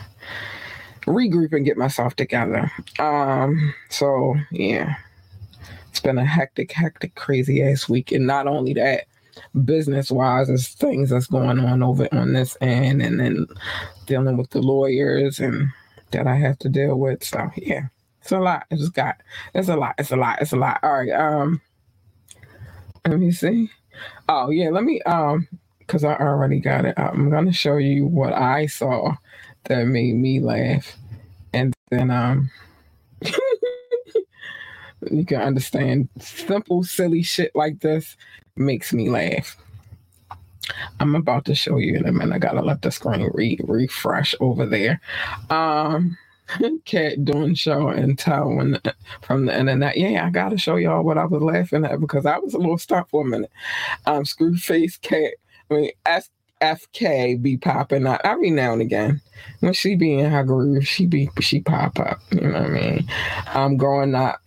[1.06, 2.70] regroup and get myself together.
[2.98, 4.96] Um, so yeah
[5.98, 8.12] it's been a hectic, hectic, crazy ass week.
[8.12, 9.06] And not only that,
[9.64, 13.46] business wise, there's things that's going on over on this end, and then
[14.06, 15.68] dealing with the lawyers and
[16.12, 17.24] that I have to deal with.
[17.24, 17.88] So yeah,
[18.22, 18.66] it's a lot.
[18.70, 19.16] It's got
[19.54, 19.96] it's a lot.
[19.98, 20.42] It's a lot.
[20.42, 20.80] It's a lot.
[20.82, 21.10] All right.
[21.12, 21.60] Um,
[23.06, 23.70] let me see.
[24.28, 25.48] Oh yeah, let me um,
[25.80, 26.94] because I already got it.
[26.98, 29.16] I'm gonna show you what I saw
[29.64, 30.96] that made me laugh,
[31.54, 32.50] and then um.
[35.10, 38.16] you can understand simple, silly shit like this
[38.56, 39.56] makes me laugh.
[41.00, 42.34] I'm about to show you in a minute.
[42.34, 45.00] I gotta let the screen re- refresh over there.
[45.50, 46.16] Um,
[46.84, 48.80] Cat doing show and tell when
[49.22, 49.96] from the internet.
[49.96, 52.78] Yeah, I gotta show y'all what I was laughing at because I was a little
[52.78, 53.52] stuck for a minute.
[54.06, 55.34] Um, Screwface Cat.
[55.70, 59.20] I mean, SFK be popping out every now and again.
[59.60, 62.20] When she be in her groove, she be she pop up.
[62.30, 63.08] You know what I mean?
[63.48, 64.40] I'm growing up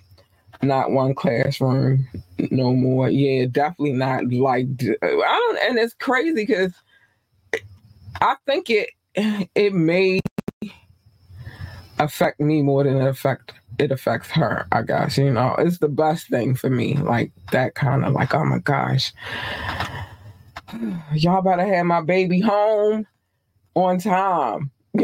[0.64, 2.08] not one classroom
[2.50, 3.10] no more.
[3.10, 5.60] Yeah, definitely not like uh, I don't.
[5.70, 6.74] And it's crazy because
[8.22, 8.90] I think it
[9.56, 10.20] it may
[12.00, 14.68] affect me more than it affect it affects her.
[14.72, 16.96] I guess you know it's the best thing for me.
[16.96, 19.14] Like that kind of like oh my gosh,
[21.14, 23.08] y'all better have my baby home
[23.76, 24.72] on time.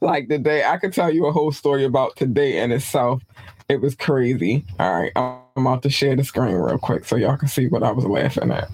[0.00, 3.22] like the day I could tell you a whole story about today in itself
[3.68, 4.64] it was crazy.
[4.78, 7.82] All right, I'm about to share the screen real quick so y'all can see what
[7.82, 8.70] I was laughing at.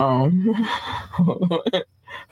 [0.00, 0.54] Um,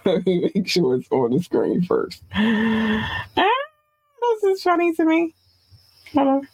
[0.05, 2.23] let me make sure it's on the screen first.
[2.35, 5.35] Ah, this is funny to me.
[6.13, 6.49] Hold on.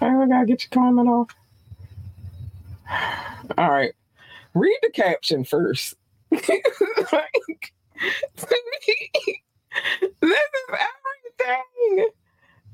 [0.00, 1.30] I gotta get your comment off.
[3.56, 3.92] All right,
[4.54, 5.94] read the caption first.
[6.30, 6.42] like,
[8.36, 8.56] to
[8.86, 9.42] me,
[10.20, 10.78] this is
[11.40, 12.08] everything.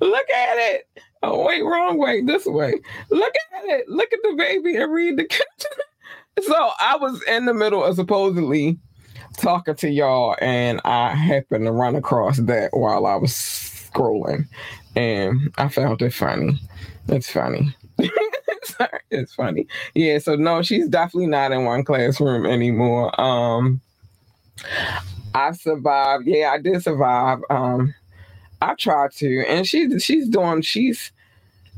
[0.00, 0.88] Look at it.
[1.22, 2.22] Oh, wait, wrong way.
[2.22, 2.80] This way.
[3.10, 3.88] Look at it.
[3.88, 5.28] Look at the baby and read the
[6.42, 8.78] So I was in the middle of supposedly
[9.38, 14.46] talking to y'all, and I happened to run across that while I was scrolling,
[14.96, 16.60] and I found it funny.
[17.08, 17.74] It's funny.
[18.62, 19.66] Sorry, it's funny.
[19.94, 23.18] Yeah, so no, she's definitely not in one classroom anymore.
[23.20, 23.80] Um
[25.34, 26.26] I survived.
[26.26, 27.40] Yeah, I did survive.
[27.50, 27.94] Um
[28.60, 31.12] I tried to, and she's she's doing she's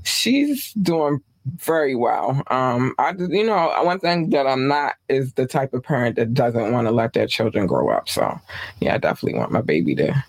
[0.03, 2.43] she's doing very well.
[2.49, 6.35] Um, I you know one thing that I'm not is the type of parent that
[6.35, 8.09] doesn't want to let their children grow up.
[8.09, 8.39] So
[8.81, 10.25] yeah, I definitely want my baby to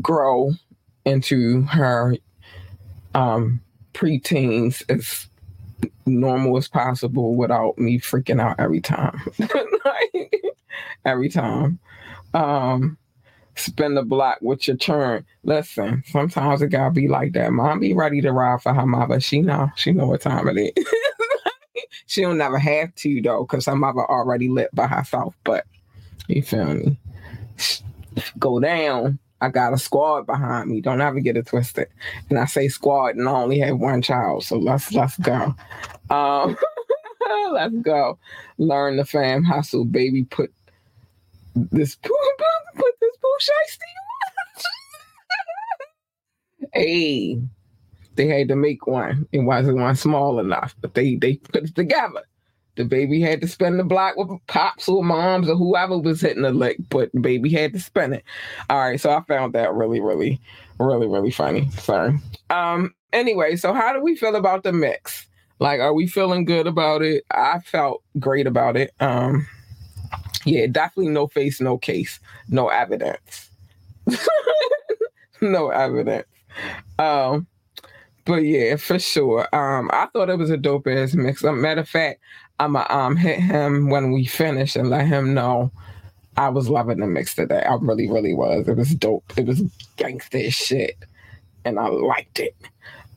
[0.00, 0.52] grow
[1.04, 2.16] into her
[3.14, 3.60] um
[3.92, 5.28] preteens as
[6.06, 9.20] normal as possible without me freaking out every time.
[9.84, 10.42] like,
[11.04, 11.78] every time.
[12.34, 12.96] Um
[13.62, 15.24] spin the block with your turn.
[15.44, 17.52] Listen, sometimes it gotta be like that.
[17.52, 19.20] Mom be ready to ride for her mother.
[19.20, 20.86] She know, she know what time it is.
[22.06, 25.34] she don't never have to though, because her mother already lit by herself.
[25.44, 25.66] But
[26.28, 26.98] you feel me?
[28.38, 29.18] Go down.
[29.40, 30.80] I got a squad behind me.
[30.80, 31.88] Don't ever get it twisted.
[32.30, 34.44] And I say squad, and I only have one child.
[34.44, 35.54] So let's let's go.
[36.10, 36.56] Um,
[37.52, 38.18] let's go.
[38.58, 40.24] Learn the fam hustle, baby.
[40.24, 40.52] Put
[41.54, 42.12] this put
[43.00, 43.90] this Pooh Shiesty
[46.72, 47.40] Hey,
[48.16, 49.26] they had to make one.
[49.32, 52.22] It wasn't one small enough, but they they put it together.
[52.76, 56.42] The baby had to spin the block with pops or moms or whoever was hitting
[56.42, 58.24] the lick, but the baby had to spin it.
[58.70, 60.40] All right, so I found that really, really,
[60.78, 61.70] really, really funny.
[61.72, 62.18] Sorry.
[62.48, 62.94] Um.
[63.12, 65.26] Anyway, so how do we feel about the mix?
[65.58, 67.24] Like, are we feeling good about it?
[67.30, 68.92] I felt great about it.
[69.00, 69.46] Um
[70.44, 73.50] yeah, definitely no face, no case, no evidence.
[75.40, 76.26] no evidence.
[76.98, 77.46] Um,
[78.24, 79.48] but yeah, for sure.
[79.54, 81.44] Um, I thought it was a dope ass mix.
[81.44, 82.20] Um, matter of fact,
[82.60, 85.72] I'ma um hit him when we finish and let him know
[86.36, 87.62] I was loving the mix today.
[87.62, 88.68] I really, really was.
[88.68, 89.32] It was dope.
[89.36, 89.62] It was
[89.96, 90.96] gangster shit.
[91.64, 92.56] And I liked it.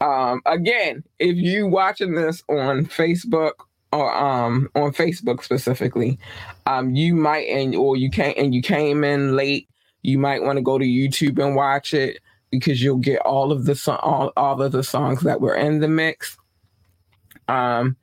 [0.01, 3.53] Um, again, if you watching this on Facebook
[3.95, 6.19] or um on Facebook specifically,
[6.65, 9.67] um you might and or you can't and you came in late,
[10.01, 12.19] you might want to go to YouTube and watch it
[12.51, 15.79] because you'll get all of the song all, all of the songs that were in
[15.79, 16.37] the mix.
[17.47, 17.95] Um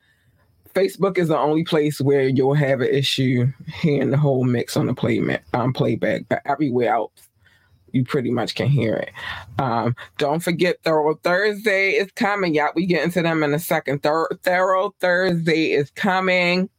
[0.73, 4.87] Facebook is the only place where you'll have an issue hearing the whole mix on
[4.87, 5.21] the play
[5.53, 7.29] um, playback, but everywhere else
[7.93, 9.11] you pretty much can hear it.
[9.59, 12.53] Um, don't forget Thorough Thursday is coming.
[12.53, 14.03] Yeah, we get into them in a second.
[14.03, 16.69] Thorough, Thorough Thursday is coming.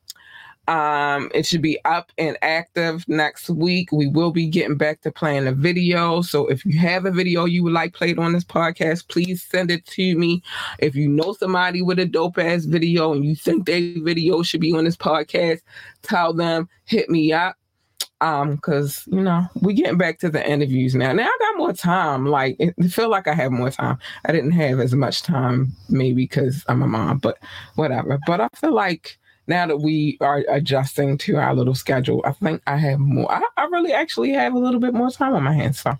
[0.67, 3.93] Um, it should be up and active next week.
[3.93, 6.23] We will be getting back to playing a video.
[6.23, 9.71] So if you have a video you would like played on this podcast, please send
[9.71, 10.43] it to me.
[10.79, 14.63] If you know somebody with a dope ass video and you think their video should
[14.63, 15.61] be on this podcast,
[16.03, 17.57] tell them, hit me up
[18.25, 21.13] um because you know we getting back to the interviews now.
[21.13, 22.27] Now i got more time.
[22.27, 23.99] Like it, feel like i have more time.
[24.25, 27.39] I didn't have as much time maybe because i'm a mom but
[27.75, 28.19] whatever.
[28.27, 32.63] But i feel like now that we are adjusting to our little schedule i think
[32.67, 35.53] i have more i, I really actually have a little bit more time on my
[35.53, 35.99] hands so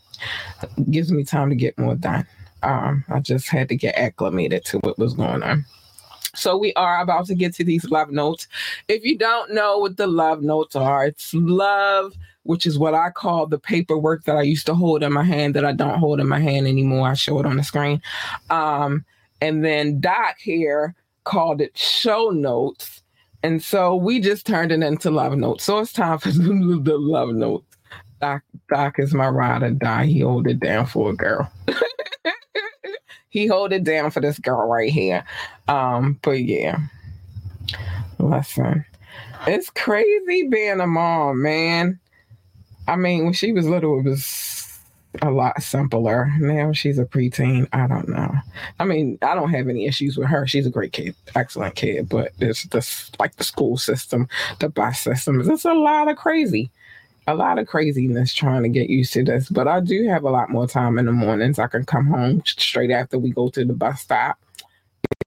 [0.63, 2.27] it gives me time to get more done.
[2.63, 5.67] Um i just had to get acclimated to what was going on
[6.35, 8.47] so we are about to get to these love notes.
[8.89, 13.11] If you don't know what the love notes are, it's love, which is what I
[13.11, 16.21] call the paperwork that I used to hold in my hand that I don't hold
[16.21, 17.09] in my hand anymore.
[17.09, 18.03] I show it on the screen.
[18.51, 19.05] Um,
[19.41, 23.03] and then Doc here called it show notes.
[23.43, 25.65] And so we just turned it into love notes.
[25.65, 27.67] So it's time for the love notes.
[28.21, 30.07] Doc, Doc is my ride or die.
[30.07, 31.51] He hold it down for a girl.
[33.31, 35.25] he hold it down for this girl right here.
[35.69, 36.79] Um, but yeah,
[38.19, 38.85] listen,
[39.47, 41.99] it's crazy being a mom, man.
[42.87, 44.79] I mean, when she was little, it was
[45.23, 46.31] a lot simpler.
[46.39, 47.69] Now she's a preteen.
[47.73, 48.35] I don't know.
[48.79, 50.47] I mean, I don't have any issues with her.
[50.47, 52.09] She's a great kid, excellent kid.
[52.09, 54.29] But it's just like the school system,
[54.61, 55.41] the bus system.
[55.49, 56.71] It's a lot of crazy
[57.27, 60.31] a lot of craziness trying to get used to this, but I do have a
[60.31, 61.59] lot more time in the mornings.
[61.59, 64.39] I can come home straight after we go to the bus stop,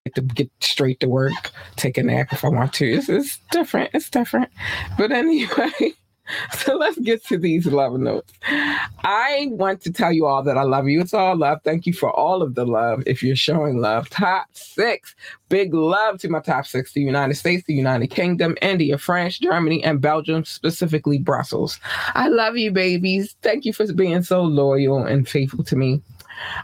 [0.06, 2.92] get to get straight to work, take a nap if I want to.
[2.92, 3.92] It's, it's different.
[3.94, 4.50] It's different.
[4.98, 5.72] But anyway,
[6.54, 8.34] so let's get to these love notes.
[8.44, 11.02] I want to tell you all that I love you.
[11.02, 11.60] It's all love.
[11.64, 14.10] Thank you for all of the love if you're showing love.
[14.10, 15.16] Top six.
[15.50, 19.84] Big love to my top six the United States, the United Kingdom, India, France, Germany,
[19.84, 21.80] and Belgium, specifically Brussels.
[22.14, 23.36] I love you, babies.
[23.42, 26.02] Thank you for being so loyal and faithful to me.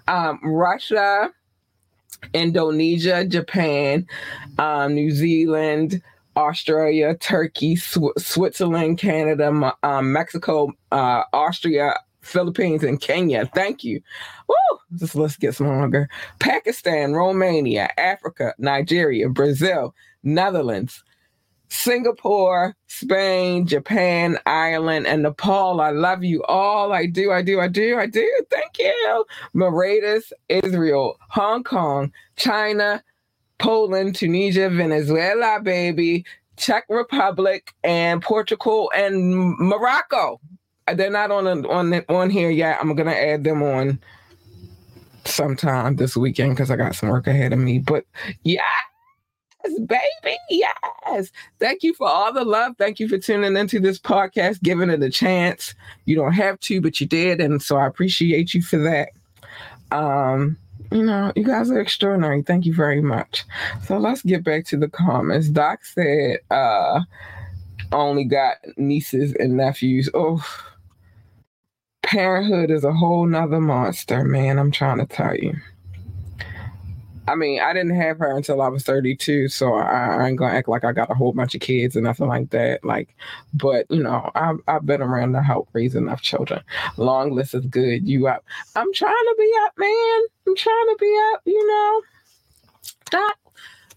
[0.07, 1.31] Um, Russia,
[2.33, 4.07] Indonesia, Japan,
[4.57, 6.01] um, New Zealand,
[6.35, 13.49] Australia, Turkey, Sw- Switzerland, Canada, um, Mexico, uh, Austria, Philippines, and Kenya.
[13.53, 14.01] Thank you.
[14.47, 14.55] Woo!
[14.91, 16.09] This list gets longer.
[16.39, 21.03] Pakistan, Romania, Africa, Nigeria, Brazil, Netherlands,
[21.69, 25.81] Singapore, Spain, Japan, Ireland, and Nepal.
[25.81, 26.93] I love you all.
[26.93, 28.29] I do, I do, I do, I do.
[28.51, 29.25] Thank you.
[29.53, 33.03] Mauritius, Israel, Hong Kong, China,
[33.63, 36.25] Poland, Tunisia, Venezuela, baby,
[36.57, 40.41] Czech Republic, and Portugal and Morocco.
[40.93, 42.77] They're not on a, on on here yet.
[42.81, 43.99] I'm gonna add them on
[45.23, 47.79] sometime this weekend because I got some work ahead of me.
[47.79, 48.05] But
[48.43, 48.61] yeah,
[49.63, 50.37] Yes, baby.
[50.49, 51.31] Yes.
[51.57, 52.73] Thank you for all the love.
[52.77, 55.73] Thank you for tuning into this podcast, giving it a chance.
[56.03, 57.39] You don't have to, but you did.
[57.39, 59.09] And so I appreciate you for that.
[59.91, 60.57] Um,
[60.91, 62.41] you know, you guys are extraordinary.
[62.41, 63.43] Thank you very much.
[63.85, 65.49] So let's get back to the comments.
[65.49, 67.01] Doc said, uh,
[67.91, 70.09] only got nieces and nephews.
[70.13, 70.43] Oh,
[72.01, 74.59] parenthood is a whole nother monster, man.
[74.59, 75.55] I'm trying to tell you.
[77.27, 80.53] I mean, I didn't have her until I was 32, so I, I, ain't gonna
[80.53, 82.83] act like I got a whole bunch of kids and nothing like that.
[82.83, 83.15] Like,
[83.53, 86.61] but you know, I've, I've been around to help raise enough children.
[86.97, 88.07] Long list is good.
[88.07, 88.43] You up?
[88.75, 90.21] I'm trying to be up, man.
[90.47, 91.41] I'm trying to be up.
[91.45, 92.01] You know,
[93.09, 93.37] Doc.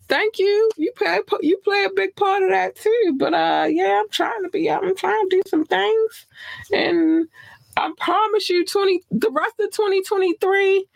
[0.09, 0.71] Thank you.
[0.77, 3.17] You play you play a big part of that too.
[3.19, 4.83] But uh, yeah, I'm trying to be up.
[4.85, 6.27] I'm trying to do some things,
[6.73, 7.27] and
[7.77, 10.87] I promise you, 20 the rest of 2023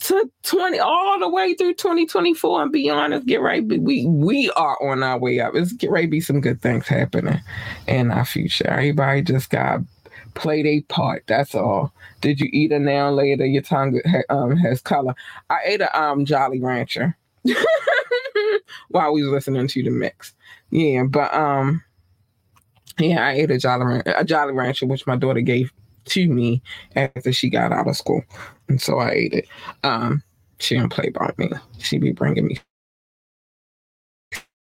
[0.00, 4.82] to 20 all the way through 2024 and beyond let's get right we we are
[4.82, 5.52] on our way up.
[5.54, 7.40] Let's get ready be some good things happening
[7.86, 8.68] in our future.
[8.68, 9.80] Everybody just got
[10.34, 11.92] played a part that's all.
[12.20, 15.14] Did you eat a now later your tongue um, has color.
[15.50, 17.16] I ate a um jolly rancher.
[18.88, 20.32] While we was listening to the mix.
[20.70, 21.82] Yeah but um
[22.98, 25.72] yeah i ate a jolly a jolly rancher which my daughter gave
[26.06, 26.62] to me
[26.96, 28.22] after she got out of school.
[28.68, 29.48] And so I ate it.
[29.84, 30.22] Um,
[30.58, 31.50] she didn't play by me.
[31.78, 32.58] She be bringing me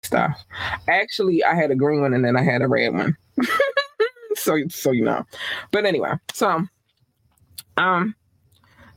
[0.03, 0.45] stuff.
[0.87, 3.17] Actually, I had a green one and then I had a red one.
[4.35, 5.25] so so you know.
[5.71, 6.63] But anyway, so
[7.77, 8.15] um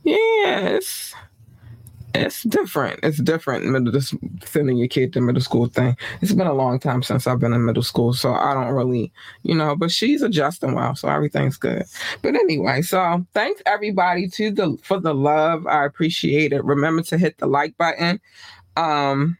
[0.03, 1.13] yes
[2.15, 2.99] it's different.
[3.03, 3.65] It's different.
[3.65, 4.01] Middle
[4.43, 5.95] sending your kid to middle school thing.
[6.21, 9.11] It's been a long time since I've been in middle school, so I don't really,
[9.43, 9.75] you know.
[9.75, 11.83] But she's adjusting well, so everything's good.
[12.21, 15.67] But anyway, so thanks everybody to the for the love.
[15.67, 16.63] I appreciate it.
[16.63, 18.19] Remember to hit the like button.
[18.75, 19.37] Um,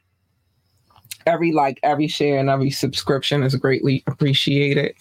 [1.26, 4.94] every like, every share, and every subscription is greatly appreciated.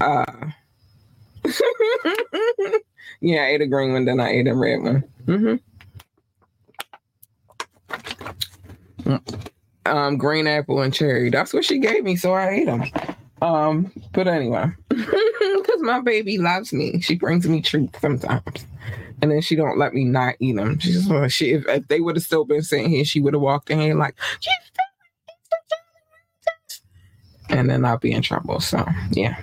[0.00, 0.24] Uh,
[3.20, 5.04] yeah, I ate a green one, then I ate a red one.
[5.26, 5.69] Mm-hmm.
[9.86, 11.30] Um, green apple and cherry.
[11.30, 12.84] That's what she gave me, so I ate them.
[13.42, 18.66] Um, but anyway, because my baby loves me, she brings me treats sometimes,
[19.22, 20.78] and then she don't let me not eat them.
[20.78, 23.40] She's like, she if, if they would have still been sitting here, she would have
[23.40, 24.14] walked in here like,
[27.48, 28.60] and then I'll be in trouble.
[28.60, 29.40] So yeah.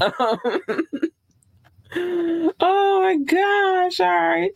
[1.96, 4.00] oh my gosh!
[4.00, 4.50] All right,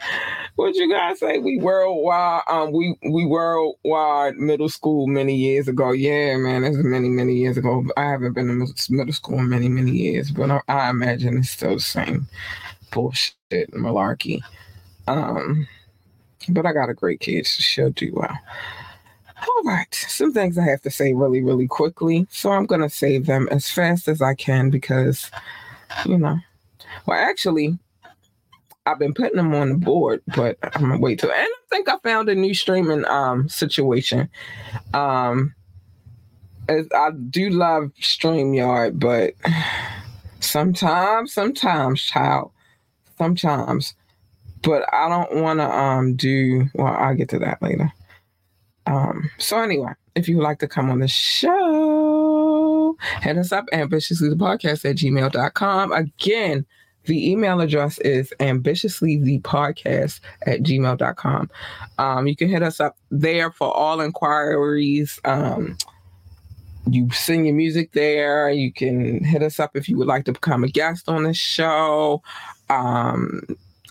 [0.57, 1.38] what you guys say?
[1.38, 2.43] We worldwide.
[2.49, 5.93] Um, we we worldwide middle school many years ago.
[5.93, 7.84] Yeah, man, that's many many years ago.
[7.97, 11.51] I haven't been in middle school in many many years, but I, I imagine it's
[11.51, 12.26] still the same
[12.93, 14.41] bullshit malarkey.
[15.07, 15.66] Um,
[16.49, 17.47] but I got a great kid.
[17.47, 18.38] So she'll do well.
[19.43, 23.24] All right, some things I have to say really really quickly, so I'm gonna save
[23.24, 25.30] them as fast as I can because,
[26.05, 26.38] you know.
[27.07, 27.78] Well, actually,
[28.87, 31.31] I've been putting them on the board, but I'm gonna wait till.
[31.31, 34.28] And I think I found a new streaming um situation.
[34.95, 35.55] Um,
[36.68, 39.35] I do love Streamyard, but
[40.41, 42.53] sometimes, sometimes, child,
[43.18, 43.95] sometimes.
[44.62, 46.66] But I don't want to um do.
[46.74, 47.93] Well, I'll get to that later.
[48.87, 49.31] Um.
[49.39, 51.99] So anyway, if you would like to come on the show,
[53.22, 55.92] hit us up ambitiously the podcast at gmail.com.
[55.92, 56.66] Again,
[57.05, 61.51] the email address is ambitiously the podcast at gmail.com.
[61.98, 65.18] Um, you can hit us up there for all inquiries.
[65.24, 65.78] Um,
[66.88, 68.51] you sing your music there.
[68.51, 71.34] You can hit us up if you would like to become a guest on the
[71.34, 72.22] show.
[72.68, 73.42] Um,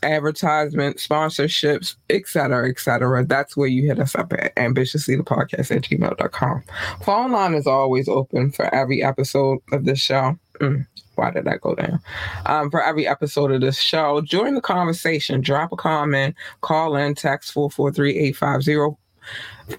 [0.04, 3.26] advertisement, sponsorships, etc., etc.
[3.26, 6.64] That's where you hit us up at ambitiously the podcast at gmail.com.
[7.04, 10.38] Phone line is always open for every episode of this show.
[10.60, 10.86] Mm,
[11.16, 12.02] why did that go down?
[12.46, 15.42] Um, for every episode of this show, join the conversation.
[15.42, 18.99] Drop a comment, call in, text 443 850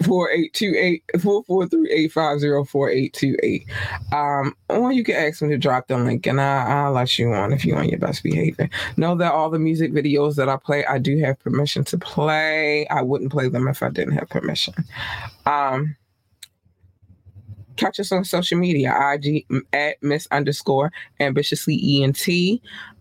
[0.04, 3.66] 4828 443
[4.12, 7.32] Um, or you can ask me to drop the link and I, I'll let you
[7.32, 8.68] on if you're on your best behavior.
[8.96, 12.86] Know that all the music videos that I play, I do have permission to play.
[12.88, 14.74] I wouldn't play them if I didn't have permission.
[15.46, 15.96] Um,
[17.80, 22.28] catch us on social media ig at miss underscore ambitiously ent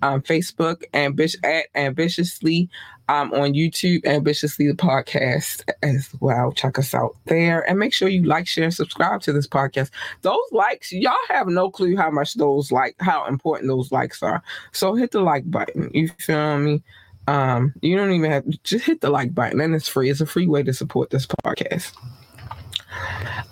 [0.01, 2.69] um, facebook ambish at ambitiously
[3.09, 6.51] um, on youtube ambitiously the podcast as well.
[6.51, 7.67] Check us out there.
[7.67, 9.89] And make sure you like share and subscribe to this podcast.
[10.21, 14.43] Those likes y'all have no clue how much those like how important those likes are.
[14.71, 15.89] So hit the like button.
[15.93, 16.83] You feel me?
[17.27, 20.09] Um, you don't even have just hit the like button and it's free.
[20.09, 21.93] It's a free way to support this podcast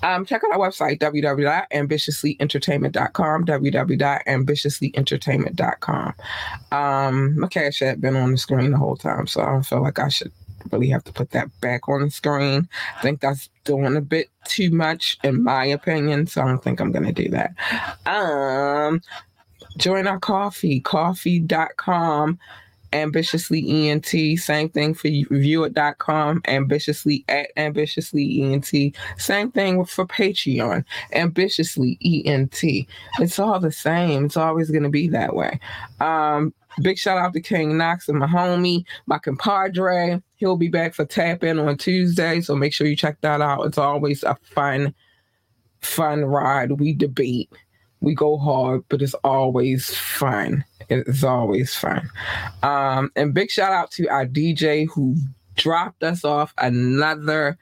[0.03, 6.13] um, check out our website, www.ambitiouslyentertainment.com, www.ambitiouslyentertainment.com.
[6.71, 9.81] Um, my cash app been on the screen the whole time, so I don't feel
[9.81, 10.31] like I should
[10.71, 12.67] really have to put that back on the screen.
[12.97, 16.79] I think that's doing a bit too much, in my opinion, so I don't think
[16.79, 17.55] I'm going to do that.
[18.05, 19.01] Um,
[19.77, 22.39] join our Ko-fi, ko-fi.com
[22.93, 28.71] ambitiously ent same thing for viewit.com ambitiously at ambitiously ent
[29.17, 30.83] same thing for patreon
[31.13, 32.63] ambitiously ent
[33.19, 34.25] it's all the same.
[34.25, 35.59] It's always going to be that way.
[35.99, 40.21] Um big shout out to king knox and my homie my compadre.
[40.35, 43.65] He'll be back for tap in on tuesday so make sure you check that out.
[43.65, 44.93] It's always a fun
[45.81, 46.79] fun ride.
[46.79, 47.51] We debate.
[47.99, 50.63] We go hard, but it's always fun.
[50.89, 52.09] It's always fun.
[52.63, 55.15] Um, and big shout out to our DJ who
[55.55, 57.57] dropped us off another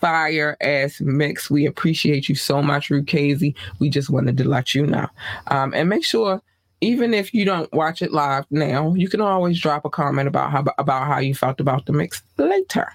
[0.00, 1.50] fire ass mix.
[1.50, 3.54] We appreciate you so much, Rukazi.
[3.78, 5.08] We just wanted to let you know.
[5.48, 6.42] Um, and make sure,
[6.80, 10.50] even if you don't watch it live now, you can always drop a comment about
[10.50, 12.88] how about how you felt about the mix later.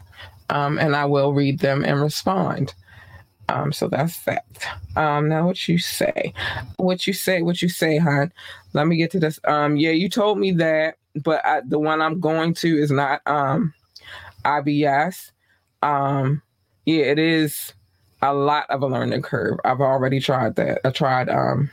[0.49, 2.73] Um, and I will read them and respond.
[3.49, 4.45] Um, so that's that.
[4.95, 6.33] Um, now what you say?
[6.77, 7.41] What you say?
[7.41, 8.31] What you say, hon?
[8.73, 9.39] Let me get to this.
[9.45, 13.21] Um, yeah, you told me that, but I, the one I'm going to is not
[13.25, 13.73] um
[14.45, 15.31] OBS.
[15.81, 16.41] Um,
[16.85, 17.73] yeah, it is
[18.21, 19.59] a lot of a learning curve.
[19.65, 20.79] I've already tried that.
[20.85, 21.69] I tried um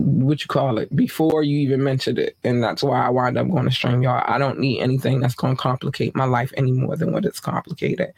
[0.00, 3.48] what you call it before you even mentioned it, and that's why I wind up
[3.48, 6.96] going to StreamYard I don't need anything that's going to complicate my life any more
[6.96, 8.12] than what it's complicated.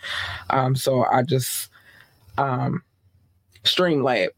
[0.51, 1.69] Um, so I just
[2.39, 2.83] um,
[3.65, 4.29] Streamlab.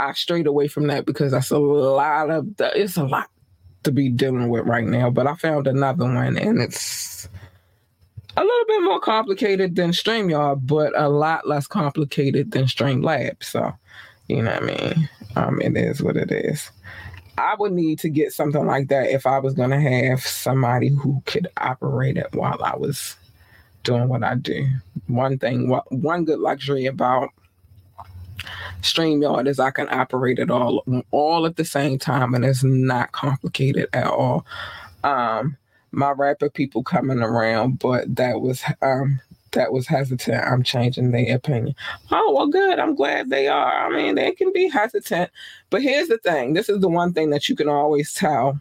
[0.00, 3.30] I strayed away from that because that's a lot of the, it's a lot
[3.84, 5.10] to be dealing with right now.
[5.10, 7.28] But I found another one, and it's
[8.36, 13.42] a little bit more complicated than StreamYard, but a lot less complicated than Streamlab.
[13.42, 13.72] So,
[14.26, 15.08] you know what I mean?
[15.36, 16.70] Um, it is what it is.
[17.36, 20.88] I would need to get something like that if I was going to have somebody
[20.88, 23.16] who could operate it while I was
[23.82, 24.66] doing what I do.
[25.08, 27.30] One thing, one good luxury about
[28.80, 33.12] StreamYard is I can operate it all all at the same time and it's not
[33.12, 34.44] complicated at all.
[35.02, 35.56] Um,
[35.92, 39.20] my rapper people coming around, but that was um
[39.54, 40.44] that was hesitant.
[40.44, 41.74] I'm changing their opinion.
[42.10, 42.78] Oh, well, good.
[42.78, 43.86] I'm glad they are.
[43.86, 45.30] I mean, they can be hesitant.
[45.70, 48.60] But here's the thing this is the one thing that you can always tell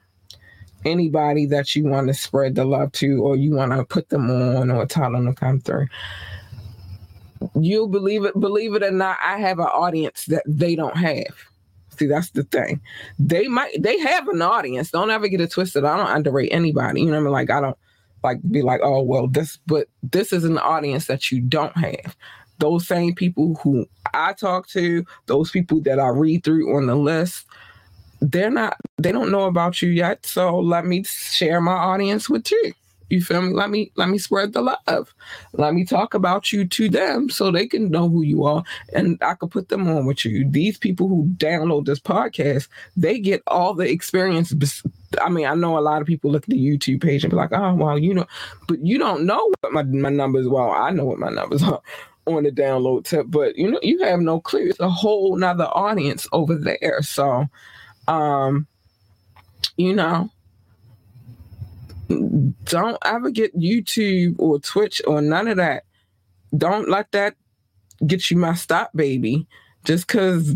[0.86, 4.30] anybody that you want to spread the love to or you want to put them
[4.30, 5.88] on or tell them to come through.
[7.56, 11.36] You believe it, believe it or not, I have an audience that they don't have.
[11.98, 12.82] See, that's the thing.
[13.20, 14.92] They might they have an audience.
[14.92, 15.86] Don't ever get it twisted.
[15.86, 17.02] I don't underrate anybody.
[17.02, 17.32] You know what I mean?
[17.32, 17.78] Like I don't
[18.24, 22.16] like be like, oh well, this but this is an audience that you don't have.
[22.60, 26.96] Those same people who I talk to, those people that I read through on the
[26.96, 27.46] list,
[28.22, 30.26] they're not they don't know about you yet.
[30.26, 32.74] So let me share my audience with you.
[33.10, 33.54] You feel me?
[33.54, 35.14] Let me let me spread the love.
[35.54, 38.64] Let me talk about you to them so they can know who you are
[38.94, 40.50] and I can put them on with you.
[40.50, 44.52] These people who download this podcast, they get all the experience
[45.22, 47.38] I mean, I know a lot of people look at the YouTube page and be
[47.38, 48.26] like, oh, well, you know,
[48.68, 51.82] but you don't know what my, my numbers, well, I know what my numbers are
[52.26, 54.70] on the download tip, but you know, you have no clue.
[54.70, 57.02] It's a whole nother audience over there.
[57.02, 57.48] So,
[58.08, 58.68] um,
[59.78, 60.30] you know,
[62.08, 65.84] don't ever get YouTube or Twitch or none of that.
[66.56, 67.36] Don't let that
[68.06, 69.48] get you messed up, baby
[69.84, 70.56] just because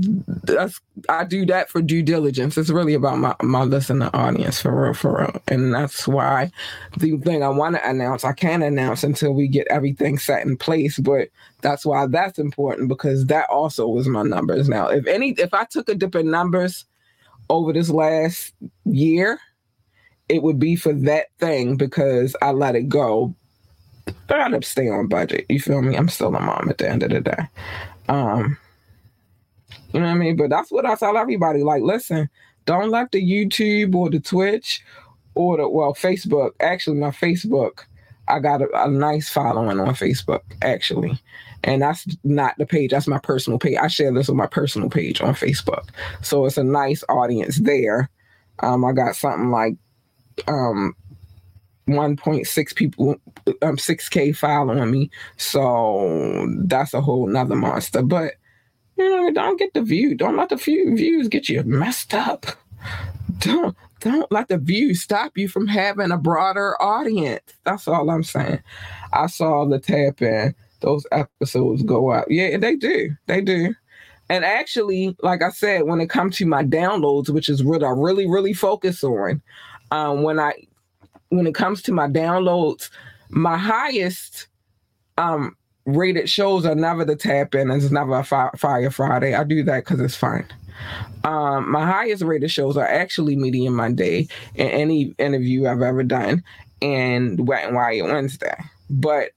[1.10, 2.58] I do that for due diligence.
[2.58, 5.42] It's really about my, my listener audience for real, for real.
[5.48, 6.52] And that's why
[6.98, 10.56] the thing I want to announce, I can't announce until we get everything set in
[10.56, 10.98] place.
[10.98, 11.30] But
[11.62, 14.70] that's why that's important because that also was my numbers.
[14.70, 16.86] Now, if any, if I took a dip in numbers
[17.50, 18.54] over this last
[18.86, 19.40] year,
[20.30, 23.34] it would be for that thing because I let it go.
[24.28, 25.46] But I gotta stay on budget.
[25.50, 25.96] You feel me?
[25.96, 27.48] I'm still a mom at the end of the day.
[28.08, 28.58] Um,
[29.94, 30.36] you know what I mean?
[30.36, 31.64] But that's what I tell everybody.
[31.64, 32.30] Like, listen,
[32.66, 34.84] don't let the YouTube or the Twitch
[35.36, 36.52] or the well, Facebook.
[36.60, 37.86] Actually, my Facebook,
[38.28, 41.20] I got a, a nice following on Facebook, actually.
[41.64, 43.78] And that's not the page, that's my personal page.
[43.82, 45.90] I share this on my personal page on Facebook.
[46.22, 48.10] So it's a nice audience there.
[48.60, 49.76] Um, I got something like
[50.48, 50.96] um
[51.88, 53.16] 1.6 people
[53.62, 58.34] um 6k following me so that's a whole nother monster but
[58.98, 60.16] you know don't get the view.
[60.16, 62.46] Don't let the few views get you messed up.
[63.40, 67.54] Don't don't let the views stop you from having a broader audience.
[67.64, 68.60] That's all i'm saying.
[69.14, 70.56] I saw the tap in.
[70.82, 72.30] Those episodes go out.
[72.30, 73.16] Yeah they do.
[73.26, 73.74] They do.
[74.30, 77.90] And actually like i said when it comes to my downloads which is what i
[77.90, 79.42] really really focus on
[79.92, 80.54] um, when I
[81.30, 82.90] when it comes to my downloads,
[83.30, 84.48] my highest
[85.18, 85.56] um
[85.88, 89.34] rated shows are never the tap in and it's never a fi- fire Friday.
[89.34, 90.46] I do that because it's fun.
[91.24, 96.44] Um, my highest rated shows are actually Medium Monday and any interview I've ever done
[96.82, 98.56] and Wet and Wired Wednesday.
[98.90, 99.32] But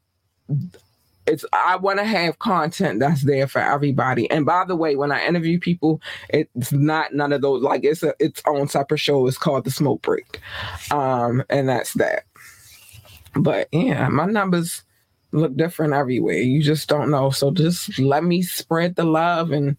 [1.26, 4.28] it's I want to have content that's there for everybody.
[4.30, 8.03] And by the way, when I interview people, it's not none of those like it's
[8.03, 9.26] a its own separate show.
[9.26, 10.40] It's called the Smoke Break,
[10.90, 12.24] um, and that's that.
[13.34, 14.82] But yeah, my numbers
[15.33, 16.39] look different everywhere.
[16.39, 17.31] You just don't know.
[17.31, 19.76] So just let me spread the love and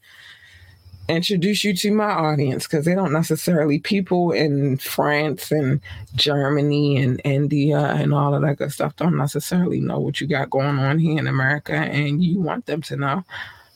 [1.10, 5.82] introduce you to my audience because they don't necessarily people in France and
[6.16, 10.50] Germany and India and all of that good stuff don't necessarily know what you got
[10.50, 13.24] going on here in America and you want them to know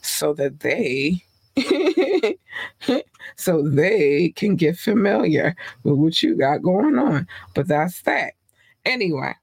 [0.02, 1.24] so that they
[3.36, 7.28] so they can get familiar with what you got going on.
[7.54, 8.34] But that's that.
[8.86, 9.34] Anyway,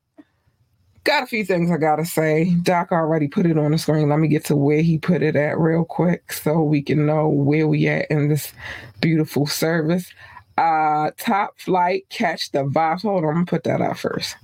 [1.04, 2.54] got a few things I gotta say.
[2.62, 4.08] Doc already put it on the screen.
[4.08, 7.28] Let me get to where he put it at real quick so we can know
[7.28, 8.52] where we at in this
[9.00, 10.12] beautiful service.
[10.58, 13.02] Uh top flight, catch the vibes.
[13.02, 14.36] Hold on, I'm gonna put that out first.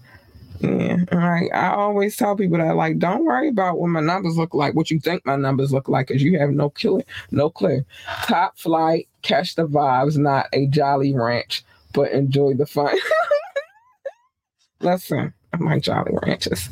[0.61, 1.51] Yeah, all right.
[1.55, 4.91] I always tell people that like, don't worry about what my numbers look like, what
[4.91, 7.85] you think my numbers look like, because you have no clue, no clue.
[8.25, 12.97] Top flight, catch the vibes, not a jolly ranch, but enjoy the fun.
[14.81, 16.69] Listen, Like Jolly Ranchers.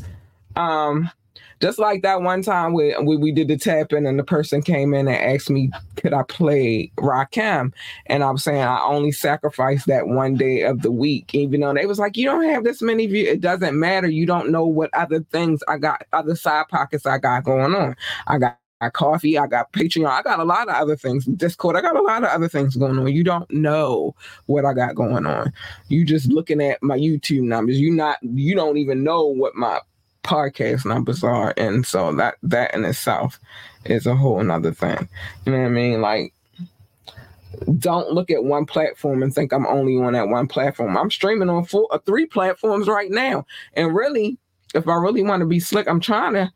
[0.56, 1.10] Um,
[1.60, 4.62] just like that one time we, we we did the tap in and the person
[4.62, 7.72] came in and asked me could I play Rakim
[8.06, 11.86] and i'm saying I only sacrifice that one day of the week even though they
[11.86, 14.08] was like you don't have this many views it doesn't matter.
[14.08, 17.96] You don't know what other things I got other side pockets I got going on.
[18.26, 21.24] I got got Ko-fi, I got Patreon, I got a lot of other things.
[21.24, 23.08] Discord, I got a lot of other things going on.
[23.08, 24.14] You don't know
[24.46, 25.52] what I got going on.
[25.88, 27.80] You just looking at my YouTube numbers.
[27.80, 29.80] You not you don't even know what my
[30.24, 31.54] podcast numbers are.
[31.56, 33.38] And so that that in itself
[33.84, 35.08] is a whole nother thing.
[35.44, 36.00] You know what I mean?
[36.00, 36.32] Like
[37.78, 40.96] don't look at one platform and think I'm only on that one platform.
[40.96, 43.46] I'm streaming on four, uh, three platforms right now.
[43.74, 44.36] And really,
[44.74, 46.52] if I really want to be slick, I'm trying to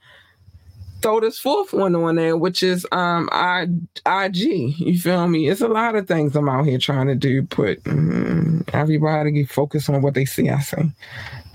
[1.01, 3.66] throw this fourth one on there, which is um I
[4.07, 4.78] IG.
[4.78, 5.48] You feel me?
[5.48, 7.42] It's a lot of things I'm out here trying to do.
[7.42, 10.48] Put mm, everybody focus on what they see.
[10.48, 10.90] I say.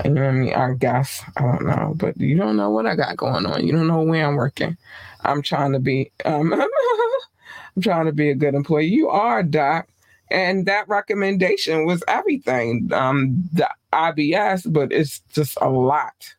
[0.03, 0.53] You know what I mean?
[0.53, 3.65] I guess I don't know, but you don't know what I got going on.
[3.65, 4.77] You don't know where I'm working.
[5.23, 6.11] I'm trying to be.
[6.25, 6.53] Um,
[7.75, 8.87] I'm trying to be a good employee.
[8.87, 9.87] You are, Doc.
[10.31, 12.89] And that recommendation was everything.
[12.91, 16.35] Um, the OBS, but it's just a lot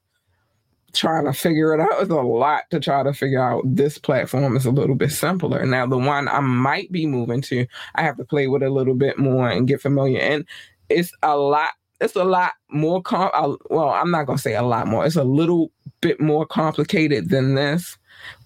[0.97, 2.01] trying to figure it out.
[2.01, 3.63] It's a lot to try to figure out.
[3.65, 5.65] This platform is a little bit simpler.
[5.67, 8.95] Now, the one I might be moving to, I have to play with a little
[8.95, 10.21] bit more and get familiar.
[10.21, 10.45] And
[10.89, 11.73] it's a lot.
[12.01, 13.03] It's a lot more.
[13.03, 15.07] Com- uh, well, I'm not gonna say a lot more.
[15.07, 15.71] It's a little
[16.01, 17.97] bit more complicated than this,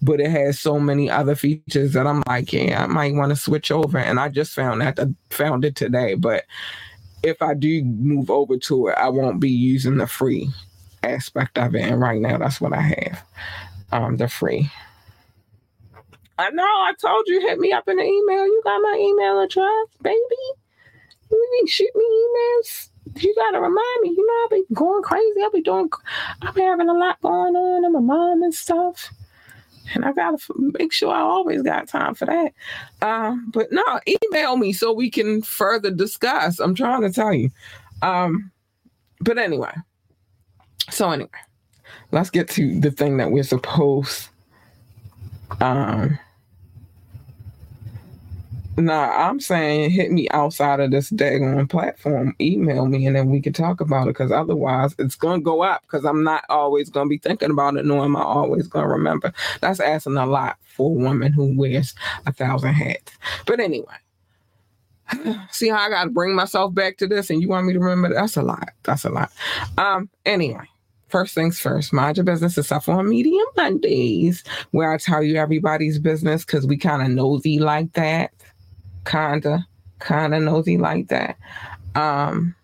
[0.01, 3.35] but it has so many other features that I'm like, yeah, I might want to
[3.35, 3.97] switch over.
[3.97, 6.15] And I just found that I found it today.
[6.15, 6.45] But
[7.23, 10.49] if I do move over to it, I won't be using the free
[11.03, 11.81] aspect of it.
[11.81, 13.23] And right now, that's what I have.
[13.91, 14.71] Um, the free.
[16.37, 16.63] I know.
[16.63, 18.45] I told you, hit me up in the email.
[18.45, 20.17] You got my email address, baby.
[21.29, 22.89] You shoot me emails.
[23.21, 24.09] You gotta remind me.
[24.09, 25.41] You know, I'll be going crazy.
[25.41, 25.89] I'll be doing.
[26.41, 27.85] I'll be having a lot going on.
[27.85, 29.11] I'm a mom and stuff.
[29.93, 32.53] And I gotta make sure I always got time for that.
[33.01, 36.59] Um, but no, email me so we can further discuss.
[36.59, 37.49] I'm trying to tell you.
[38.01, 38.51] Um,
[39.19, 39.73] but anyway,
[40.89, 41.29] so anyway,
[42.11, 44.29] let's get to the thing that we're supposed
[45.59, 46.17] um
[48.77, 52.35] Nah, I'm saying hit me outside of this daggone platform.
[52.39, 54.11] Email me and then we can talk about it.
[54.11, 55.81] Because otherwise, it's gonna go up.
[55.83, 59.33] Because I'm not always gonna be thinking about it, nor am I always gonna remember.
[59.59, 61.93] That's asking a lot for a woman who wears
[62.25, 63.11] a thousand hats.
[63.45, 63.97] But anyway,
[65.51, 67.79] see how I got to bring myself back to this, and you want me to
[67.79, 68.15] remember?
[68.15, 68.69] That's a lot.
[68.83, 69.31] That's a lot.
[69.77, 70.09] Um.
[70.25, 70.70] Anyway.
[71.11, 75.35] First things first, mind your business is up on Medium Mondays, where I tell you
[75.35, 78.31] everybody's business because we kind of nosy like that
[79.05, 79.67] kinda,
[79.99, 81.37] kinda nosy like that.
[81.95, 82.55] Um,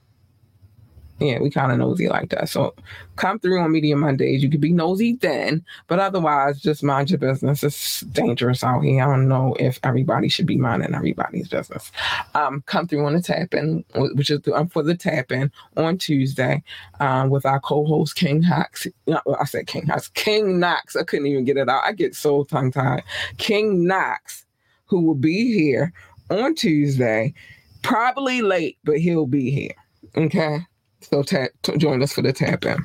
[1.20, 2.50] yeah, we kind of nosy like that.
[2.50, 2.76] So
[3.16, 4.44] come through on Media Mondays.
[4.44, 7.64] You could be nosy then, but otherwise, just mind your business.
[7.64, 9.04] It's dangerous out here.
[9.04, 11.92] I don't know if everybody should be minding everybody's business.
[12.36, 15.98] Um, come through on the tap in, which is um, for the tap in on
[15.98, 16.62] Tuesday
[17.00, 18.86] um, with our co-host King Knox.
[19.08, 20.10] No, I said King Knox.
[20.10, 20.96] King Knox.
[20.96, 21.84] I couldn't even get it out.
[21.84, 23.04] I get so tongue tied.
[23.38, 24.46] King Knox,
[24.86, 25.94] who will be here
[26.30, 27.34] on Tuesday,
[27.82, 29.74] probably late, but he'll be here.
[30.16, 30.60] Okay.
[31.02, 32.78] So tap, join us for the tap in.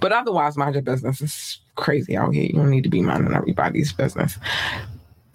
[0.00, 1.20] But otherwise, mind your business.
[1.20, 2.44] It's crazy out here.
[2.44, 4.38] You don't need to be minding everybody's business.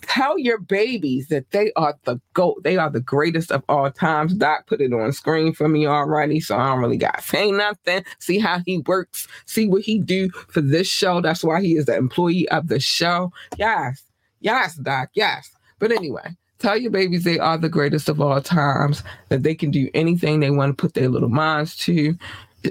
[0.03, 2.63] Tell your babies that they are the GOAT.
[2.63, 4.33] They are the greatest of all times.
[4.33, 7.51] Doc put it on screen for me already, so I don't really got to say
[7.51, 8.05] nothing.
[8.19, 9.27] See how he works.
[9.45, 11.19] See what he do for this show.
[11.19, 13.33] That's why he is the employee of the show.
[13.57, 14.01] Yes.
[14.39, 15.09] Yes, Doc.
[15.13, 15.51] Yes.
[15.77, 19.71] But anyway, Tell your babies they are the greatest of all times, that they can
[19.71, 22.17] do anything they want to put their little minds to.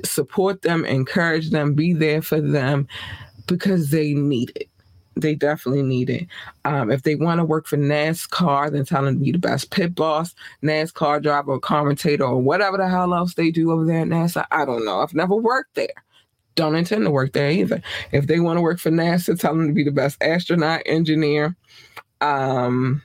[0.05, 2.89] Support them, encourage them, be there for them
[3.47, 4.69] because they need it.
[5.19, 6.27] They definitely need it.
[6.67, 9.71] Um, if they want to work for NASCAR, then tell them to be the best
[9.71, 14.01] pit boss, NASCAR driver, or commentator, or whatever the hell else they do over there
[14.01, 14.45] at NASA.
[14.51, 15.01] I don't know.
[15.01, 15.89] I've never worked there
[16.57, 17.81] don't intend to work there either.
[18.11, 21.55] If they want to work for NASA, tell them to be the best astronaut, engineer,
[22.21, 23.03] um,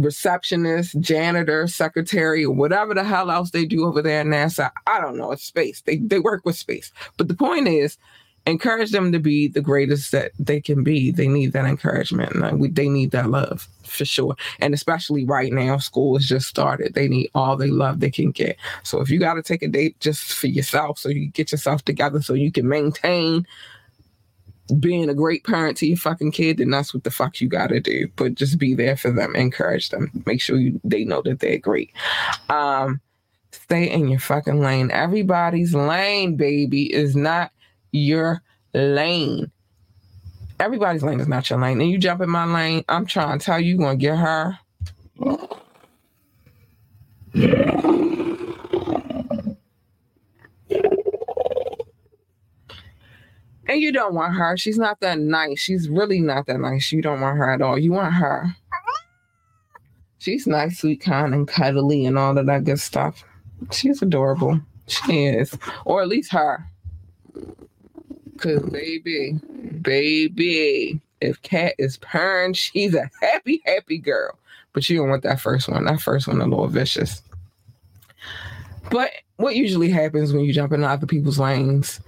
[0.00, 4.70] receptionist, janitor, secretary, whatever the hell else they do over there at NASA.
[4.86, 5.32] I don't know.
[5.32, 5.82] It's space.
[5.82, 6.92] They they work with space.
[7.16, 7.98] But the point is,
[8.46, 11.10] encourage them to be the greatest that they can be.
[11.10, 12.36] They need that encouragement.
[12.36, 14.36] Like uh, we, they need that love for sure.
[14.60, 16.94] And especially right now, school has just started.
[16.94, 18.56] They need all the love they can get.
[18.84, 21.84] So if you got to take a date just for yourself, so you get yourself
[21.84, 23.46] together, so you can maintain
[24.80, 27.80] being a great parent to your fucking kid, then that's what the fuck you gotta
[27.80, 28.08] do.
[28.16, 31.58] But just be there for them, encourage them, make sure you they know that they're
[31.58, 31.92] great.
[32.48, 33.00] Um,
[33.52, 34.90] stay in your fucking lane.
[34.90, 37.52] Everybody's lane, baby, is not
[37.92, 38.42] your
[38.74, 39.50] lane.
[40.58, 41.80] Everybody's lane is not your lane.
[41.80, 44.58] And you jump in my lane, I'm trying to tell you, you're gonna get her.
[53.68, 54.56] And you don't want her.
[54.56, 55.58] She's not that nice.
[55.58, 56.92] She's really not that nice.
[56.92, 57.78] You don't want her at all.
[57.78, 58.54] You want her.
[60.18, 63.24] She's nice, sweet, kind, and cuddly, and all of that good stuff.
[63.72, 64.60] She's adorable.
[64.86, 65.56] She is.
[65.84, 66.64] Or at least her.
[68.32, 69.38] Because, baby,
[69.82, 74.38] baby, if Cat is purring, she's a happy, happy girl.
[74.72, 75.84] But you don't want that first one.
[75.84, 77.22] That first one a little vicious.
[78.90, 82.00] But what usually happens when you jump in other people's lanes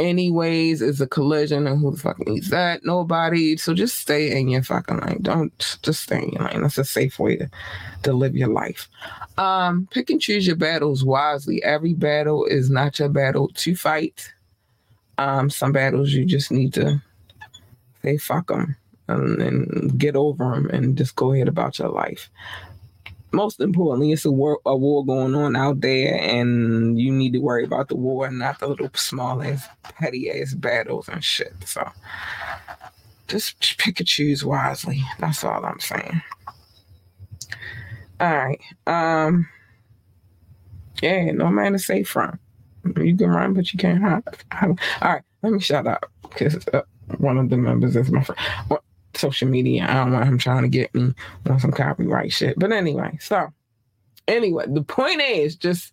[0.00, 2.80] anyways it's a collision and who the fuck needs that?
[2.84, 3.56] Nobody.
[3.56, 5.18] So just stay in your fucking lane.
[5.22, 6.62] Don't just stay in your lane.
[6.62, 7.50] That's a safe way to,
[8.04, 8.88] to live your life.
[9.38, 11.62] Um pick and choose your battles wisely.
[11.62, 14.32] Every battle is not your battle to fight.
[15.18, 17.02] Um some battles you just need to
[18.02, 18.76] say fuck them
[19.08, 22.30] and, and get over them and just go ahead about your life
[23.32, 27.38] most importantly, it's a war, a war going on out there, and you need to
[27.38, 31.54] worry about the war and not the little small ass, petty ass battles and shit.
[31.64, 31.88] So
[33.28, 35.02] just pick and choose wisely.
[35.18, 36.22] That's all I'm saying.
[38.20, 38.60] All right.
[38.86, 39.48] Um.
[41.02, 42.38] Yeah, no man is safe from.
[42.96, 44.22] You can run, but you can't hide.
[44.62, 46.82] All right, let me shut up because uh,
[47.18, 48.40] one of the members is my friend.
[48.68, 48.82] Well,
[49.20, 49.86] social media.
[49.88, 51.14] I don't want him trying to get me
[51.48, 52.58] on some copyright shit.
[52.58, 53.52] But anyway, so
[54.26, 55.92] anyway, the point is just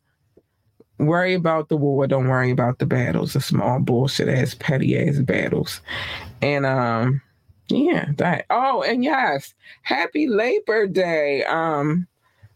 [1.00, 5.20] worry about the war, don't worry about the battles, the small bullshit ass, petty ass
[5.20, 5.82] battles.
[6.42, 7.22] And um
[7.70, 11.44] yeah, that oh and yes, happy Labor Day.
[11.44, 12.08] Um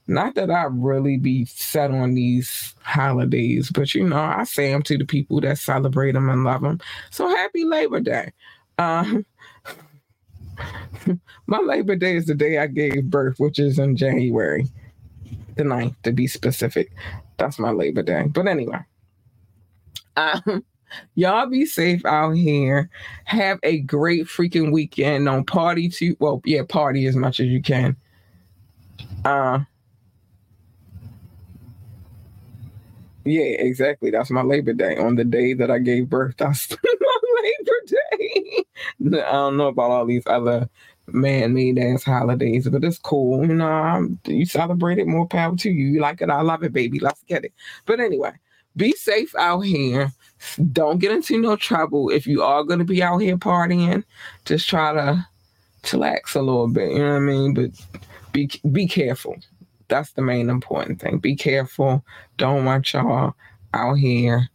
[0.08, 4.82] not that I really be set on these holidays, but you know, I say them
[4.84, 6.80] to the people that celebrate them and love them.
[7.12, 8.34] So happy Labor Day.
[8.78, 9.26] Um,
[11.48, 14.68] my Labor Day is the day I gave birth, which is in January,
[15.56, 16.92] the 9th to be specific.
[17.38, 18.28] That's my Labor Day.
[18.28, 18.80] But anyway,
[20.16, 20.64] um,
[21.16, 22.90] Y'all be safe out here.
[23.26, 27.62] Have a great freaking weekend on party to well, yeah, party as much as you
[27.62, 27.96] can.
[29.24, 29.60] Uh
[33.24, 34.10] yeah, exactly.
[34.10, 34.98] That's my Labor Day.
[34.98, 36.68] On the day that I gave birth, that's
[37.44, 38.64] Labor Day.
[39.28, 40.70] I don't know about all these other
[41.08, 43.46] man-made ass holidays, but it's cool.
[43.46, 45.08] You know, I'm, you celebrate it.
[45.08, 45.88] More power to you.
[45.88, 46.30] You like it?
[46.30, 47.00] I love it, baby.
[47.00, 47.54] Let's get it.
[47.86, 48.32] But anyway,
[48.78, 50.12] be safe out here.
[50.72, 52.10] Don't get into no trouble.
[52.10, 54.04] If you are to be out here partying,
[54.46, 55.28] just try to
[55.84, 56.92] chillax a little bit.
[56.92, 57.54] You know what I mean?
[57.54, 57.72] But
[58.32, 59.36] be be careful.
[59.88, 61.20] That's the main important thing.
[61.20, 62.04] Be careful.
[62.38, 63.36] Don't want y'all
[63.74, 64.50] out here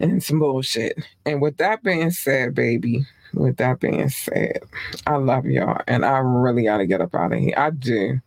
[0.00, 0.98] and some bullshit.
[1.24, 4.60] And with that being said, baby, with that being said,
[5.06, 7.54] I love y'all and I really got to get up out of here.
[7.56, 8.20] I do.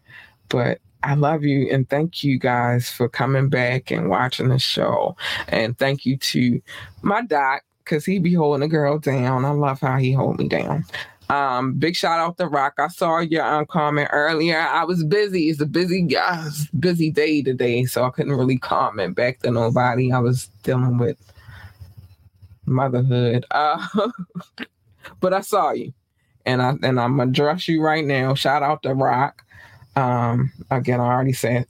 [0.50, 5.18] But I love you and thank you guys for coming back and watching the show.
[5.50, 6.62] And thank you to
[7.02, 9.44] my doc, because he be holding the girl down.
[9.44, 10.86] I love how he hold me down.
[11.30, 12.76] Um, big shout out to Rock.
[12.78, 14.60] I saw your um, comment earlier.
[14.60, 15.50] I was busy.
[15.50, 20.12] It's a busy, uh, busy day today, so I couldn't really comment back to nobody.
[20.12, 21.18] I was dealing with
[22.66, 23.46] motherhood.
[23.52, 23.86] Uh,
[25.20, 25.94] but I saw you,
[26.46, 28.34] and I and I'm address you right now.
[28.34, 29.44] Shout out to Rock.
[29.96, 31.68] Um, again, I already said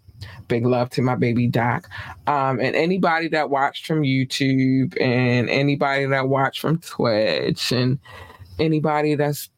[0.48, 1.90] big love to my baby Doc.
[2.28, 8.00] Um, and anybody that watched from YouTube and anybody that watched from Twitch and
[8.60, 9.50] anybody that's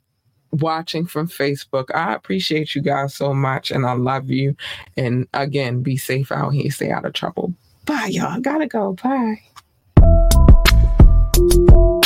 [0.51, 1.93] watching from Facebook.
[1.93, 4.55] I appreciate you guys so much and I love you.
[4.97, 7.53] And again, be safe out here, stay out of trouble.
[7.85, 8.39] Bye, y'all.
[8.39, 8.93] Gotta go.
[8.93, 9.41] Bye.
[11.35, 12.04] Thank you.